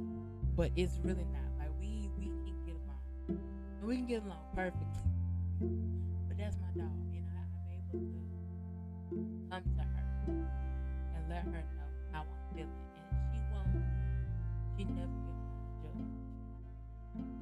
but 0.56 0.70
it's 0.76 0.98
really 1.04 1.26
not. 1.30 1.46
Like 1.58 1.70
we 1.80 2.10
we 2.18 2.26
can 2.26 2.58
get 2.66 2.74
along, 2.74 3.38
and 3.78 3.86
we 3.86 3.96
can 3.96 4.06
get 4.06 4.22
along 4.24 4.42
perfectly. 4.54 5.06
But 6.28 6.38
that's 6.38 6.56
my 6.58 6.70
dog, 6.74 6.90
and 6.90 7.26
I, 7.30 7.42
I'm 7.42 7.70
able 7.70 8.02
to 9.10 9.26
come 9.50 9.62
to 9.62 9.82
her 9.82 10.48
and 11.14 11.28
let 11.28 11.42
her 11.44 11.64
know 11.74 11.77
Never 14.84 15.18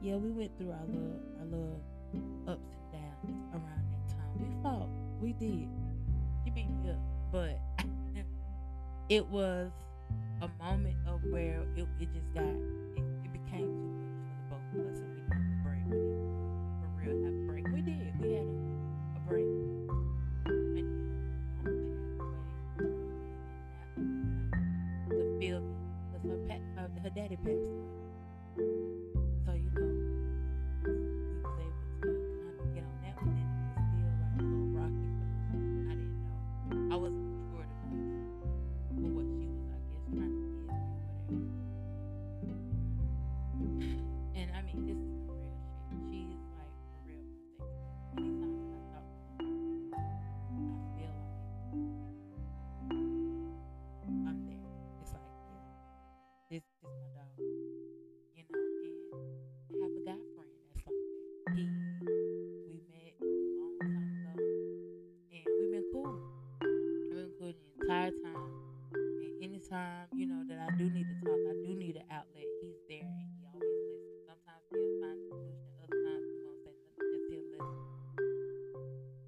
yeah, 0.07 0.14
we 0.14 0.31
went 0.31 0.57
through 0.57 0.71
our 0.71 0.87
little 0.87 1.21
our 1.40 1.47
little 1.47 1.81
ups 2.47 2.71
and 2.71 2.93
downs 2.93 3.37
around 3.52 3.85
that 3.90 4.09
time. 4.14 4.38
We 4.38 4.62
fought, 4.62 4.88
we 5.21 5.33
did. 5.33 5.69
She 6.45 6.50
beat 6.50 6.71
me 6.71 6.90
up, 6.90 6.99
but 7.33 7.59
it 9.09 9.26
was 9.26 9.73
a 10.43 10.49
moment 10.62 10.97
of 11.09 11.21
where 11.31 11.62
it, 11.76 11.87
it 11.99 12.12
just 12.12 12.33
got 12.35 12.45
it, 12.45 13.02
it 13.25 13.33
became 13.33 13.66
too 13.83 13.96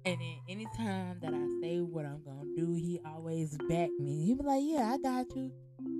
And 0.09 0.19
then 0.19 0.39
anytime 0.49 1.19
that 1.21 1.35
I 1.35 1.61
say 1.61 1.81
what 1.81 2.03
I'm 2.03 2.23
gonna 2.25 2.55
do, 2.55 2.73
he 2.73 2.99
always 3.05 3.55
back 3.69 3.91
me. 3.99 4.25
He 4.25 4.33
be 4.33 4.41
like, 4.41 4.63
Yeah, 4.63 4.91
I 4.91 4.97
got 4.97 5.35
you. 5.35 5.51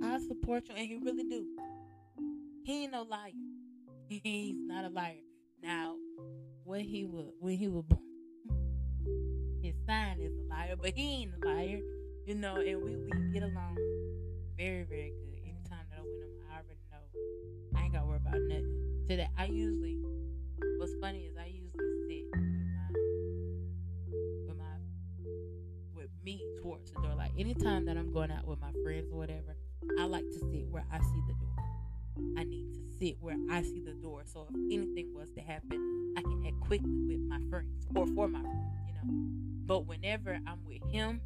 I 0.02 0.18
support 0.18 0.68
you 0.68 0.74
and 0.74 0.84
he 0.84 0.96
really 0.96 1.22
do. 1.22 1.46
He 2.64 2.82
ain't 2.82 2.92
no 2.92 3.02
liar. 3.02 3.30
He's 4.08 4.56
not 4.66 4.84
a 4.84 4.88
liar. 4.88 5.14
Now, 5.62 5.94
when 6.64 6.80
he 6.80 7.04
was 7.04 7.26
when 7.38 7.56
he 7.56 7.68
was 7.68 7.84
born, 7.84 8.02
his 9.62 9.76
sign 9.86 10.18
is 10.18 10.32
a 10.36 10.48
liar, 10.48 10.74
but 10.74 10.90
he 10.90 11.22
ain't 11.22 11.34
a 11.40 11.46
liar, 11.46 11.78
you 12.26 12.34
know. 12.34 12.56
And 12.56 12.82
we 12.82 12.96
we 12.96 13.32
get 13.32 13.44
along 13.44 13.76
very 14.56 14.82
very 14.82 15.12
good. 15.24 15.38
Anytime 15.44 15.86
that 15.88 16.00
I 16.00 16.02
win 16.02 16.22
him, 16.22 16.42
I 16.50 16.56
already 16.56 16.80
know 16.90 17.78
I 17.78 17.84
ain't 17.84 17.92
gotta 17.92 18.06
worry 18.06 18.16
about 18.16 18.40
nothing. 18.40 19.04
To 19.08 19.16
that, 19.18 19.30
I 19.38 19.44
usually 19.44 19.89
anytime 27.60 27.84
that 27.84 27.96
I'm 27.96 28.12
going 28.12 28.30
out 28.30 28.46
with 28.46 28.60
my 28.60 28.72
friends 28.82 29.08
or 29.12 29.18
whatever, 29.18 29.56
I 29.98 30.04
like 30.04 30.24
to 30.24 30.38
sit 30.38 30.66
where 30.70 30.84
I 30.90 30.98
see 30.98 31.22
the 31.26 31.34
door. 31.34 32.34
I 32.38 32.44
need 32.44 32.72
to 32.72 32.80
sit 32.98 33.16
where 33.20 33.36
I 33.50 33.62
see 33.62 33.80
the 33.80 33.92
door. 33.92 34.22
So 34.24 34.46
if 34.48 34.72
anything 34.72 35.12
was 35.14 35.30
to 35.32 35.40
happen, 35.40 36.14
I 36.16 36.22
can 36.22 36.44
act 36.46 36.60
quickly 36.60 37.02
with 37.06 37.20
my 37.20 37.38
friends 37.50 37.86
or 37.94 38.06
for 38.06 38.28
my 38.28 38.40
friends, 38.40 38.76
you 38.86 38.94
know. 38.94 39.14
But 39.66 39.86
whenever 39.86 40.38
I'm 40.46 40.58
with 40.66 40.82
him, 40.90 41.20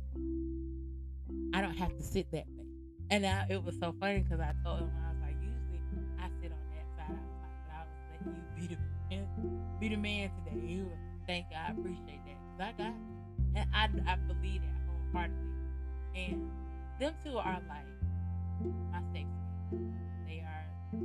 I 1.54 1.60
don't 1.60 1.76
have 1.76 1.96
to 1.96 2.02
sit 2.02 2.30
that 2.32 2.46
way. 2.56 2.66
And 3.10 3.24
I, 3.24 3.46
it 3.50 3.62
was 3.62 3.78
so 3.78 3.94
funny 4.00 4.20
because 4.20 4.40
I 4.40 4.54
told 4.64 4.80
him 4.80 4.90
I 5.06 5.12
was 5.12 5.20
like, 5.22 5.36
usually 5.40 5.80
I 6.18 6.26
sit 6.42 6.50
on 6.50 6.58
that 6.74 6.86
side. 6.96 7.10
I 7.10 7.12
was 7.12 7.38
like, 7.42 7.62
but 7.68 7.74
I 7.74 7.82
was 7.86 7.98
letting 8.10 8.34
you 8.34 8.68
be 8.68 8.74
the 8.74 8.80
man, 9.14 9.78
be 9.78 9.88
the 9.88 9.96
man 9.96 10.30
today. 10.44 10.82
Was, 10.82 10.98
thank 11.28 11.46
you, 11.50 11.56
I 11.56 11.70
appreciate 11.70 12.20
that 12.26 12.36
because 12.42 12.60
I 12.60 12.82
got, 12.82 12.94
and 13.54 13.68
I 13.72 14.12
I 14.12 14.16
believe 14.16 14.62
that 14.62 14.74
wholeheartedly. 15.12 15.43
And 16.14 16.50
them 17.00 17.14
two 17.24 17.36
are 17.36 17.60
like 17.68 17.86
my 18.92 19.00
safe 19.12 19.26
space. 19.70 19.80
They 20.26 20.40
are 20.40 20.66
the, 20.92 20.98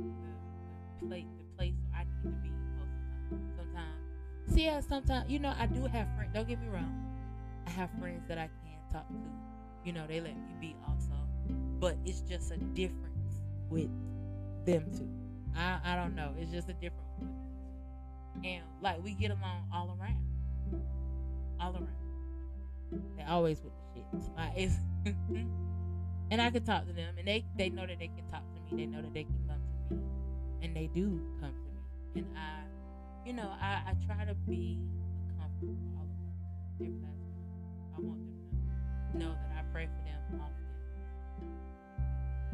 the 1.00 1.06
place 1.08 1.24
the 1.38 1.56
place 1.56 1.74
where 1.90 2.00
I 2.00 2.04
need 2.04 2.22
to 2.22 2.28
be 2.42 2.50
most 2.78 2.92
of 3.32 3.56
the 3.56 3.74
time. 3.74 3.98
Sometimes, 4.46 4.54
see, 4.54 4.64
yeah, 4.64 4.80
sometimes 4.80 5.30
you 5.30 5.38
know 5.38 5.52
I 5.58 5.66
do 5.66 5.82
have 5.86 6.06
friends. 6.16 6.32
Don't 6.34 6.48
get 6.48 6.60
me 6.60 6.68
wrong. 6.68 6.94
I 7.66 7.70
have 7.70 7.90
friends 8.00 8.22
that 8.28 8.38
I 8.38 8.46
can 8.46 8.92
talk 8.92 9.08
to. 9.08 9.14
You 9.84 9.92
know, 9.92 10.06
they 10.06 10.20
let 10.20 10.34
me 10.36 10.54
be 10.60 10.76
also, 10.86 11.14
but 11.80 11.96
it's 12.04 12.20
just 12.20 12.52
a 12.52 12.56
difference 12.56 13.42
with 13.68 13.90
them 14.64 14.84
two. 14.96 15.08
I 15.56 15.80
I 15.84 15.96
don't 15.96 16.14
know. 16.14 16.32
It's 16.38 16.52
just 16.52 16.68
a 16.68 16.74
difference 16.74 17.10
with 17.18 17.28
them 17.28 17.36
two. 18.42 18.48
And 18.48 18.62
like 18.80 19.02
we 19.02 19.14
get 19.14 19.30
along 19.30 19.66
all 19.72 19.96
around, 20.00 20.24
all 21.60 21.72
around. 21.74 23.16
They 23.16 23.24
always 23.24 23.60
with 23.62 23.72
the 23.94 24.00
shit. 24.20 24.36
Like 24.36 24.52
it's. 24.56 24.74
Mm-hmm. 25.04 25.46
and 26.30 26.42
I 26.42 26.50
can 26.50 26.64
talk 26.64 26.86
to 26.86 26.92
them, 26.92 27.14
and 27.18 27.26
they 27.26 27.44
they 27.56 27.70
know 27.70 27.86
that 27.86 27.98
they 27.98 28.08
can 28.08 28.26
talk 28.30 28.42
to 28.54 28.60
me. 28.74 28.84
They 28.84 28.86
know 28.86 29.02
that 29.02 29.14
they 29.14 29.24
can 29.24 29.38
come 29.48 29.60
to 29.88 29.94
me, 29.94 30.02
and 30.62 30.76
they 30.76 30.88
do 30.88 31.20
come 31.40 31.52
to 31.52 31.70
me. 31.72 31.82
And 32.16 32.26
I, 32.36 32.64
you 33.26 33.32
know, 33.32 33.50
I, 33.60 33.82
I 33.88 33.96
try 34.06 34.24
to 34.24 34.34
be 34.34 34.78
a 35.28 35.40
comfort 35.40 35.76
for 35.78 35.96
all 35.96 36.04
of 36.04 36.18
them. 36.78 37.04
I 37.96 38.00
want 38.00 38.20
them 38.20 38.36
to 39.12 39.18
know 39.18 39.32
that 39.32 39.52
I 39.58 39.62
pray 39.72 39.86
for 39.86 40.04
them 40.04 40.40
often. 40.40 40.68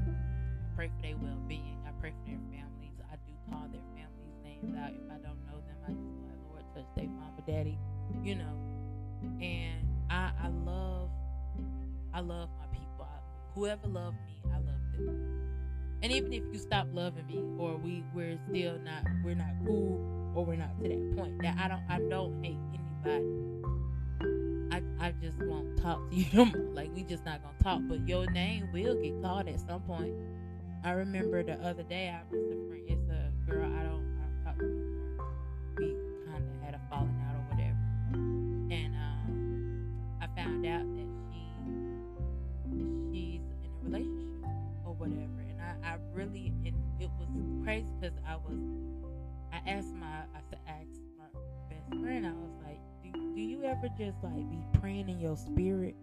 I 0.06 0.76
pray 0.76 0.88
for 0.88 1.02
their 1.02 1.16
well 1.16 1.40
being. 1.48 1.78
I 1.86 1.90
pray 2.00 2.10
for 2.10 2.30
their 2.30 2.40
families. 2.50 2.96
I 3.10 3.16
do 3.26 3.32
call 3.50 3.66
their 3.72 3.84
families' 3.94 4.38
names 4.44 4.74
out. 4.78 4.90
If 4.94 5.10
I 5.10 5.18
don't 5.18 5.42
know 5.46 5.58
them, 5.66 5.78
I 5.84 5.90
just 5.92 6.22
like, 6.26 6.42
Lord, 6.50 6.64
touch 6.74 6.88
their 6.96 7.08
mama, 7.08 7.42
daddy, 7.46 7.78
you 8.22 8.36
know. 8.36 8.65
I 12.16 12.20
love 12.20 12.48
my 12.58 12.64
people. 12.72 13.02
I, 13.02 13.18
whoever 13.54 13.86
loved 13.88 14.16
me, 14.24 14.40
I 14.50 14.56
love 14.56 14.80
them. 14.94 15.98
And 16.02 16.10
even 16.10 16.32
if 16.32 16.44
you 16.50 16.58
stop 16.58 16.86
loving 16.94 17.26
me, 17.26 17.44
or 17.58 17.76
we 17.76 18.02
we're 18.14 18.38
still 18.48 18.78
not 18.78 19.04
we're 19.22 19.34
not 19.34 19.50
cool, 19.66 20.32
or 20.34 20.46
we're 20.46 20.56
not 20.56 20.80
to 20.82 20.88
that 20.88 21.14
point, 21.14 21.42
that 21.42 21.58
I 21.58 21.68
don't 21.68 21.82
I 21.90 21.98
don't 22.08 22.42
hate 22.42 22.56
anybody. 22.72 23.26
I 24.72 25.08
I 25.08 25.12
just 25.20 25.36
won't 25.42 25.76
talk 25.76 26.08
to 26.08 26.16
you 26.16 26.24
no 26.32 26.46
more. 26.46 26.72
Like 26.72 26.90
we 26.94 27.02
just 27.02 27.22
not 27.26 27.42
gonna 27.42 27.58
talk. 27.62 27.82
But 27.86 28.08
your 28.08 28.24
name 28.30 28.70
will 28.72 28.94
get 28.94 29.20
called 29.20 29.48
at 29.48 29.60
some 29.60 29.82
point. 29.82 30.14
I 30.84 30.92
remember 30.92 31.42
the 31.42 31.62
other 31.62 31.82
day 31.82 32.08
I 32.08 32.22
was 32.34 32.40
a 32.40 32.68
friend. 32.68 32.82
It's 32.88 33.10
a 33.10 33.50
girl 33.50 33.66
I 33.66 33.82
don't 33.82 34.16
I 34.16 34.24
don't 34.24 34.42
talk 34.42 34.58
to 34.58 34.64
anymore. 34.64 35.34
We 35.76 35.94
kind 36.24 36.44
of 36.48 36.64
had 36.64 36.74
a 36.76 36.80
falling 36.88 37.20
out 37.28 37.34
or 37.34 37.44
whatever, 37.50 37.76
and 38.72 38.94
um, 38.96 40.18
I 40.22 40.26
found 40.34 40.64
out 40.64 40.96
that 40.96 41.05
crazy 47.66 47.90
because 48.00 48.16
I 48.24 48.36
was, 48.36 48.56
I 49.52 49.56
asked 49.68 49.92
my, 49.92 50.06
I 50.06 50.70
asked 50.70 51.00
my 51.18 51.24
best 51.68 52.00
friend, 52.00 52.24
I 52.24 52.30
was 52.30 52.52
like, 52.62 52.78
do, 53.02 53.34
do 53.34 53.40
you 53.40 53.64
ever 53.64 53.88
just 53.98 54.22
like 54.22 54.48
be 54.48 54.60
praying 54.78 55.08
in 55.08 55.18
your 55.18 55.36
spirit 55.36 55.96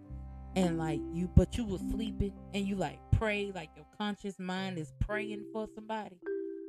and 0.56 0.76
like 0.76 1.00
you, 1.14 1.30
but 1.34 1.56
you 1.56 1.64
was 1.64 1.80
sleeping 1.90 2.34
and 2.52 2.68
you 2.68 2.76
like 2.76 2.98
pray, 3.12 3.50
like 3.54 3.70
your 3.76 3.86
conscious 3.96 4.38
mind 4.38 4.76
is 4.76 4.92
praying 5.00 5.42
for 5.54 5.66
somebody 5.74 6.16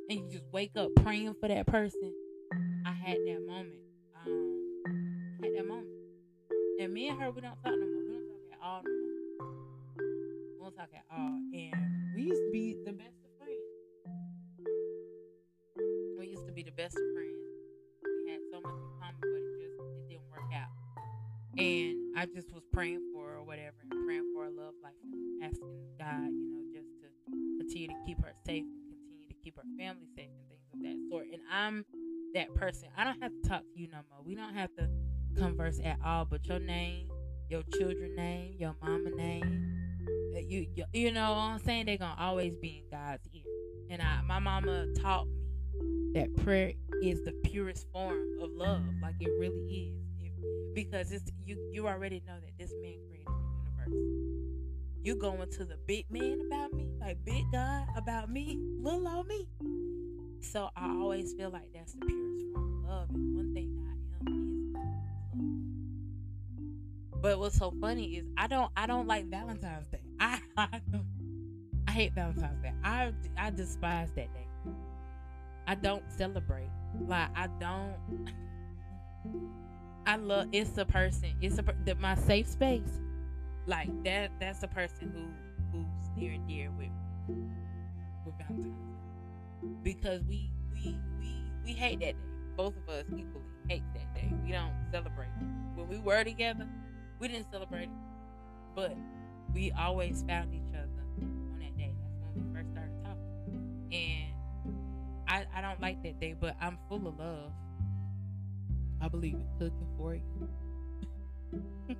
and 0.08 0.18
you 0.18 0.30
just 0.30 0.46
wake 0.50 0.72
up 0.76 0.88
praying 1.02 1.34
for 1.42 1.48
that 1.48 1.66
person? 1.66 2.14
I 2.86 2.92
had 2.92 3.18
that 3.18 3.46
moment. 3.46 3.82
Um, 4.24 5.36
I 5.42 5.46
had 5.46 5.56
that 5.56 5.68
moment. 5.68 5.88
And 6.80 6.94
me 6.94 7.08
and 7.08 7.20
her, 7.20 7.30
we 7.30 7.42
don't 7.42 7.50
talk 7.62 7.66
no 7.66 7.86
more. 7.86 8.02
We 8.08 8.14
don't 8.14 8.28
talk 8.28 8.50
at 8.50 8.66
all 8.66 8.82
no 8.82 8.90
more. 8.90 10.06
We 10.54 10.58
don't 10.58 10.74
talk 10.74 10.88
at 10.94 11.04
all. 11.14 11.38
And 11.52 12.14
we 12.14 12.22
used 12.22 12.40
to 12.40 12.50
be 12.50 12.76
the 12.86 12.92
best 12.92 13.15
the 16.66 16.72
best 16.72 16.96
of 16.96 17.02
friends. 17.14 17.38
We 18.26 18.32
had 18.32 18.40
so 18.50 18.60
much 18.60 18.74
in 18.74 18.90
common, 18.98 19.22
but 19.22 19.38
it 19.38 19.54
just 19.62 19.78
it 19.78 20.08
didn't 20.10 20.26
work 20.34 20.50
out. 20.50 20.74
And 21.56 22.18
I 22.18 22.26
just 22.26 22.52
was 22.52 22.64
praying 22.72 23.06
for 23.14 23.30
her 23.30 23.36
or 23.38 23.44
whatever, 23.44 23.76
and 23.88 24.04
praying 24.04 24.26
for 24.34 24.44
her 24.44 24.50
love 24.50 24.74
life, 24.82 24.98
asking 25.44 25.70
God, 25.96 26.26
you 26.26 26.50
know, 26.50 26.66
just 26.74 26.90
to 26.98 27.06
continue 27.62 27.86
to 27.86 27.94
keep 28.04 28.18
her 28.18 28.32
safe 28.44 28.64
and 28.66 28.82
continue 28.90 29.28
to 29.28 29.34
keep 29.44 29.56
her 29.56 29.62
family 29.78 30.08
safe 30.16 30.26
and 30.26 30.50
things 30.50 30.66
of 30.74 30.82
that 30.82 30.98
sort. 31.08 31.26
And 31.32 31.40
I'm 31.52 31.84
that 32.34 32.52
person. 32.56 32.88
I 32.96 33.04
don't 33.04 33.22
have 33.22 33.30
to 33.30 33.48
talk 33.48 33.62
to 33.62 33.78
you 33.78 33.86
no 33.86 33.98
more. 34.10 34.18
We 34.24 34.34
don't 34.34 34.54
have 34.54 34.74
to 34.74 34.90
converse 35.38 35.78
at 35.84 35.98
all. 36.04 36.24
But 36.24 36.46
your 36.46 36.58
name, 36.58 37.08
your 37.48 37.62
children 37.78 38.16
name, 38.16 38.56
your 38.58 38.74
mama 38.82 39.10
name, 39.10 40.02
uh, 40.34 40.40
you 40.40 40.66
you, 40.74 40.84
you 40.92 41.12
know 41.12 41.30
what 41.30 41.38
I'm 41.38 41.58
saying? 41.60 41.86
They're 41.86 41.96
gonna 41.96 42.18
always 42.18 42.56
be 42.56 42.82
in 42.82 42.90
God's 42.90 43.22
ear. 43.32 43.44
And 43.88 44.02
I, 44.02 44.20
my 44.22 44.40
mama 44.40 44.86
taught 45.00 45.28
that 46.14 46.34
prayer 46.44 46.72
is 47.02 47.22
the 47.24 47.32
purest 47.44 47.86
form 47.92 48.18
of 48.40 48.50
love. 48.52 48.82
Like 49.02 49.16
it 49.20 49.30
really 49.38 49.92
is. 49.92 50.06
If, 50.20 50.74
because 50.74 51.12
it's 51.12 51.30
you 51.44 51.58
you 51.72 51.86
already 51.86 52.22
know 52.26 52.36
that 52.40 52.52
this 52.58 52.72
man 52.80 52.94
created 53.08 53.26
the 53.26 53.90
universe. 53.90 54.26
You 55.02 55.14
going 55.14 55.50
to 55.50 55.64
the 55.64 55.76
big 55.86 56.06
man 56.10 56.40
about 56.46 56.72
me, 56.72 56.88
like 57.00 57.22
big 57.24 57.44
God 57.52 57.86
about 57.96 58.30
me, 58.30 58.58
little 58.80 59.06
on 59.06 59.28
me. 59.28 59.46
So 60.40 60.70
I 60.76 60.88
always 60.88 61.32
feel 61.34 61.50
like 61.50 61.72
that's 61.74 61.92
the 61.92 62.06
purest 62.06 62.46
form 62.52 62.84
of 62.84 62.90
love. 62.90 63.10
And 63.10 63.36
one 63.36 63.54
thing 63.54 63.76
that 63.76 63.82
I 63.82 64.30
am 64.30 64.74
is. 67.12 67.20
But 67.20 67.38
what's 67.38 67.58
so 67.58 67.72
funny 67.80 68.16
is 68.16 68.24
I 68.36 68.46
don't 68.46 68.70
I 68.76 68.86
don't 68.86 69.06
like 69.06 69.26
Valentine's 69.26 69.86
Day. 69.88 70.00
I 70.20 70.40
I, 70.56 70.80
I 71.86 71.90
hate 71.90 72.14
Valentine's 72.14 72.62
Day. 72.62 72.72
I 72.82 73.12
I 73.36 73.50
despise 73.50 74.08
that 74.16 74.32
day. 74.32 74.45
I 75.66 75.74
don't 75.74 76.04
celebrate. 76.10 76.70
Like 77.06 77.30
I 77.36 77.48
don't. 77.60 78.30
I 80.06 80.16
love. 80.16 80.48
It's 80.52 80.78
a 80.78 80.84
person. 80.84 81.34
It's 81.40 81.58
a 81.58 81.64
the, 81.84 81.94
my 81.96 82.14
safe 82.14 82.46
space 82.46 83.00
like 83.66 83.88
that 84.04 84.30
that's 84.40 84.62
a 84.62 84.68
person 84.68 85.12
who 85.12 85.78
who's 85.78 86.16
near 86.16 86.32
and 86.32 86.46
dear 86.46 86.70
with 86.78 86.88
with 88.24 88.34
Valentine's. 88.38 88.74
Because 89.82 90.22
we 90.28 90.50
we 90.72 90.98
we 91.18 91.50
we 91.64 91.72
hate 91.72 92.00
that 92.00 92.12
day. 92.12 92.16
Both 92.56 92.74
of 92.76 92.88
us 92.88 93.04
equally 93.16 93.44
hate 93.68 93.82
that 93.94 94.14
day. 94.14 94.32
We 94.44 94.52
don't 94.52 94.72
celebrate. 94.90 95.28
When 95.74 95.88
we 95.88 95.98
were 95.98 96.24
together, 96.24 96.66
we 97.18 97.28
didn't 97.28 97.50
celebrate 97.50 97.84
it. 97.84 97.90
But 98.74 98.96
we 99.52 99.72
always 99.72 100.24
found 100.26 100.54
each 100.54 100.74
other 100.74 100.88
on 101.20 101.58
that 101.60 101.76
day. 101.76 101.92
That's 102.00 102.36
when 102.36 102.46
we 102.48 102.54
first 102.54 102.70
started 102.70 102.94
talking. 103.04 103.88
And 103.92 104.25
I, 105.28 105.44
I 105.54 105.60
don't 105.60 105.80
like 105.80 106.02
that 106.02 106.20
day, 106.20 106.34
but 106.38 106.56
I'm 106.60 106.78
full 106.88 107.06
of 107.08 107.18
love. 107.18 107.52
I 109.00 109.08
believe 109.08 109.34
in 109.34 109.46
cooking 109.58 109.86
for 109.98 110.14
you. 110.14 110.22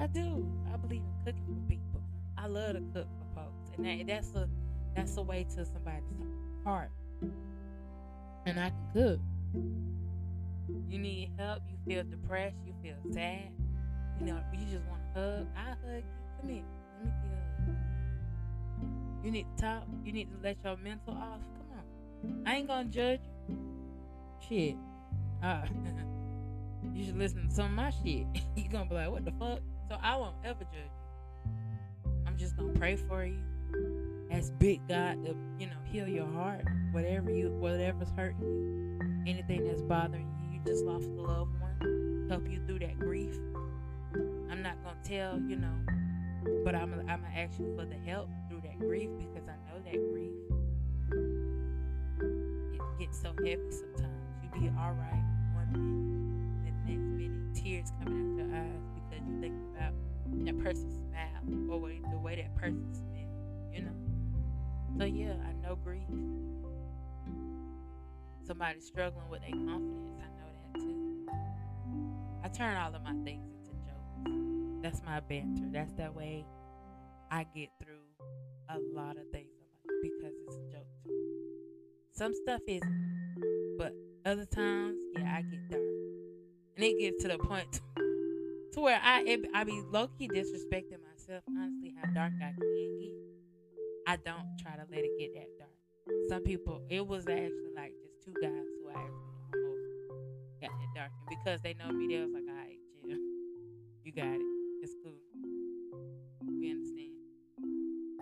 I 0.00 0.06
do. 0.06 0.46
I 0.72 0.76
believe 0.76 1.02
in 1.02 1.14
cooking 1.24 1.44
for 1.46 1.68
people. 1.68 2.02
I 2.36 2.46
love 2.46 2.74
to 2.74 2.80
cook 2.94 3.06
for 3.18 3.40
folks, 3.40 3.70
and 3.76 3.86
that, 3.86 4.06
that's 4.06 4.34
a 4.34 4.48
that's 4.94 5.16
a 5.16 5.22
way 5.22 5.46
to 5.56 5.64
somebody's 5.64 6.02
heart. 6.64 6.90
And 8.46 8.58
I 8.58 8.70
can 8.70 8.88
cook. 8.92 9.20
You 10.88 10.98
need 10.98 11.30
help. 11.38 11.62
You 11.70 11.76
feel 11.86 12.04
depressed. 12.04 12.56
You 12.66 12.74
feel 12.82 12.96
sad. 13.12 13.50
You 14.20 14.26
know, 14.26 14.40
you 14.52 14.66
just 14.66 14.84
want 14.86 15.00
a 15.14 15.20
hug. 15.20 15.46
I 15.56 15.70
hug 15.70 15.78
you. 15.96 16.02
Come 16.40 16.50
here. 16.50 16.64
Let 16.98 17.06
me 17.06 17.12
give 17.22 17.30
you. 17.68 17.76
You 19.24 19.30
need 19.30 19.46
to 19.56 19.62
talk. 19.62 19.84
You 20.04 20.12
need 20.12 20.28
to 20.30 20.36
let 20.42 20.56
your 20.64 20.76
mental 20.76 21.14
off. 21.14 21.40
I 22.46 22.56
ain't 22.56 22.66
gonna 22.66 22.88
judge 22.88 23.20
you. 23.48 23.58
Shit. 24.48 24.76
Uh, 25.42 25.62
you 26.94 27.04
should 27.04 27.18
listen 27.18 27.48
to 27.48 27.54
some 27.54 27.66
of 27.66 27.72
my 27.72 27.90
shit. 27.90 28.26
you 28.56 28.68
gonna 28.70 28.86
be 28.86 28.94
like, 28.94 29.10
what 29.10 29.24
the 29.24 29.32
fuck? 29.32 29.60
So 29.88 29.96
I 30.00 30.16
won't 30.16 30.36
ever 30.44 30.64
judge 30.64 30.74
you. 30.74 32.12
I'm 32.26 32.36
just 32.36 32.56
gonna 32.56 32.72
pray 32.72 32.96
for 32.96 33.24
you. 33.24 33.38
Ask 34.30 34.52
big 34.58 34.86
God 34.88 35.24
to, 35.24 35.36
you 35.58 35.66
know, 35.66 35.76
heal 35.84 36.08
your 36.08 36.26
heart. 36.26 36.64
Whatever 36.92 37.30
you 37.30 37.50
whatever's 37.50 38.10
hurting 38.16 38.40
you. 38.42 39.30
Anything 39.30 39.64
that's 39.64 39.82
bothering 39.82 40.28
you, 40.40 40.58
you 40.58 40.60
just 40.64 40.84
lost 40.84 41.06
a 41.06 41.20
loved 41.20 41.50
one. 41.60 42.26
Help 42.28 42.48
you 42.48 42.60
through 42.66 42.80
that 42.80 42.98
grief. 42.98 43.36
I'm 44.50 44.62
not 44.62 44.82
gonna 44.84 44.96
tell, 45.04 45.38
you 45.40 45.56
know, 45.56 45.74
but 46.64 46.74
I'm 46.74 46.92
I'm 47.08 47.22
gonna 47.22 47.34
ask 47.36 47.58
you 47.58 47.74
for 47.76 47.84
the 47.84 47.96
help 48.06 48.28
through 48.48 48.62
that 48.62 48.78
grief 48.78 49.10
because 49.18 49.48
I 49.48 49.56
know 49.70 49.80
that 49.84 50.12
grief 50.12 50.32
it 53.02 53.06
gets 53.06 53.20
so 53.20 53.32
heavy 53.44 53.70
sometimes. 53.70 54.22
You 54.42 54.60
be 54.60 54.68
all 54.78 54.92
right 54.92 55.24
one 55.54 55.72
minute, 55.72 56.74
the 56.86 56.92
next 56.92 57.02
minute, 57.02 57.54
tears 57.54 57.92
coming 58.02 58.38
out 58.40 58.46
your 58.46 58.56
eyes 58.56 58.82
because 58.94 59.26
you 59.26 59.40
think 59.40 59.54
about 59.74 59.92
that 60.44 60.58
person's 60.62 60.94
smile 60.94 61.70
or 61.70 61.90
the 62.10 62.18
way 62.18 62.36
that 62.36 62.54
person 62.56 62.86
smells, 62.94 63.72
you 63.72 63.82
know. 63.82 63.92
So 64.98 65.04
yeah, 65.04 65.34
I 65.48 65.52
know 65.66 65.76
grief. 65.76 66.02
Somebody 68.46 68.80
struggling 68.80 69.28
with 69.30 69.40
their 69.40 69.50
confidence, 69.50 70.20
I 70.20 70.26
know 70.38 70.50
that 70.62 70.80
too. 70.80 71.28
I 72.44 72.48
turn 72.48 72.76
all 72.76 72.94
of 72.94 73.02
my 73.02 73.14
things 73.24 73.50
into 73.56 73.72
jokes. 73.84 74.82
That's 74.82 75.02
my 75.04 75.20
banter. 75.20 75.68
That's 75.72 75.92
that 75.94 76.14
way 76.14 76.44
I 77.30 77.46
get 77.54 77.70
through 77.82 78.26
a 78.68 78.78
lot 78.94 79.16
of 79.16 79.28
things 79.32 79.61
Some 82.14 82.34
stuff 82.34 82.60
isn't, 82.68 83.76
but 83.78 83.92
other 84.26 84.44
times, 84.44 84.98
yeah, 85.16 85.34
I 85.34 85.42
get 85.42 85.70
dark, 85.70 85.82
and 86.76 86.84
it 86.84 86.98
gets 87.00 87.22
to 87.22 87.28
the 87.28 87.38
point 87.38 87.80
to 88.72 88.80
where 88.80 89.00
I 89.02 89.22
it, 89.22 89.40
I 89.54 89.64
be 89.64 89.80
low 89.90 90.08
key 90.08 90.28
disrespecting 90.28 91.00
myself. 91.00 91.42
Honestly, 91.48 91.94
how 91.98 92.12
dark 92.12 92.34
I 92.36 92.52
can 92.52 92.98
get. 93.00 93.14
I 94.06 94.16
don't 94.16 94.46
try 94.60 94.72
to 94.76 94.84
let 94.90 95.00
it 95.00 95.10
get 95.18 95.32
that 95.34 95.48
dark. 95.58 95.70
Some 96.28 96.42
people, 96.44 96.82
it 96.90 97.06
was 97.06 97.26
actually 97.26 97.72
like 97.74 97.94
just 98.02 98.22
two 98.22 98.34
guys 98.42 98.50
who 98.52 98.90
I 98.90 98.94
almost 98.94 100.60
got 100.60 100.70
that 100.70 100.94
dark, 100.94 101.10
and 101.18 101.38
because 101.38 101.62
they 101.62 101.72
know 101.72 101.90
me, 101.92 102.14
they 102.14 102.20
was 102.20 102.30
like, 102.34 102.44
"All 102.46 102.54
right, 102.54 102.78
Jim, 103.06 103.18
you 104.04 104.12
got 104.12 104.26
it. 104.26 104.42
It's 104.82 104.94
cool. 105.02 105.16
We 106.60 106.70
understand." 106.70 107.14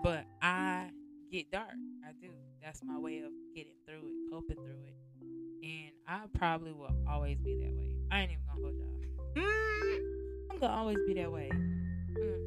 But 0.04 0.26
I 0.40 0.90
get 1.32 1.50
dark. 1.50 1.74
That's 2.70 2.84
my 2.84 3.00
way 3.00 3.18
of 3.18 3.32
getting 3.56 3.72
through 3.84 3.98
it, 3.98 4.30
coping 4.30 4.54
through 4.54 4.78
it, 4.86 4.94
and 5.64 5.90
I 6.06 6.20
probably 6.38 6.70
will 6.70 6.94
always 7.10 7.36
be 7.40 7.58
that 7.64 7.74
way. 7.74 7.96
I 8.12 8.20
ain't 8.20 8.30
even 8.30 8.44
gonna 8.46 8.62
hold 8.62 8.76
y'all. 8.78 8.94
Mm 9.44 9.50
gonna 10.60 10.72
always 10.72 10.98
be 11.04 11.14
that 11.14 11.32
way. 11.32 11.50
Mm-hmm. 11.52 12.42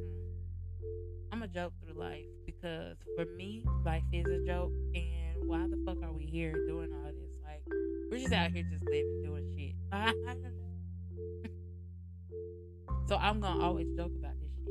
I'm 1.33 1.43
a 1.43 1.47
joke 1.49 1.73
through 1.83 1.95
life 1.99 2.23
because 2.45 2.95
for 3.17 3.25
me, 3.35 3.65
life 3.83 4.05
is 4.13 4.25
a 4.27 4.39
joke. 4.45 4.71
And 4.95 5.45
why 5.45 5.67
the 5.67 5.75
fuck 5.85 6.01
are 6.01 6.13
we 6.13 6.23
here 6.23 6.53
doing 6.67 6.93
all 6.93 7.11
this? 7.11 7.35
Like, 7.43 7.65
we're 8.09 8.19
just 8.19 8.31
out 8.31 8.51
here 8.51 8.63
just 8.71 8.85
living, 8.85 9.23
doing 9.25 9.45
shit. 9.57 9.75
so 13.09 13.17
I'm 13.17 13.41
gonna 13.41 13.61
always 13.61 13.89
joke 13.97 14.13
about 14.17 14.39
this 14.39 14.51
shit. 14.55 14.69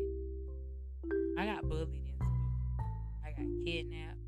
I 1.39 1.45
got 1.45 1.69
bullied 1.69 2.07
in 2.07 2.17
school. 2.17 2.33
I 3.23 3.33
got 3.33 3.47
kidnapped. 3.67 4.22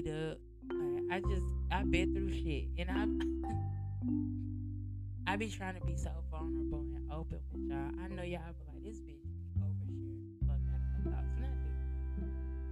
I 0.00 0.02
beat 0.02 0.12
up. 0.12 0.38
Like 0.70 1.02
I 1.10 1.20
just 1.28 1.44
I've 1.70 1.90
been 1.90 2.14
through 2.14 2.32
shit, 2.32 2.68
and 2.78 2.90
I'm. 2.90 3.20
I 5.26 5.36
be 5.36 5.48
trying 5.48 5.78
to 5.78 5.86
be 5.86 5.96
so 5.96 6.10
vulnerable 6.30 6.86
and 6.96 7.12
open 7.12 7.38
with 7.52 7.68
y'all. 7.68 7.90
I 8.02 8.08
know 8.08 8.22
y'all 8.22 8.40
be 8.58 8.64
like, 8.66 8.82
this 8.82 9.00
bitch 9.00 9.20
oversharing. 9.60 10.46
Fuck 10.46 10.56
out 10.56 10.80
of 10.80 11.04
her 11.04 11.10
thoughts. 11.10 11.28
I. 11.38 12.22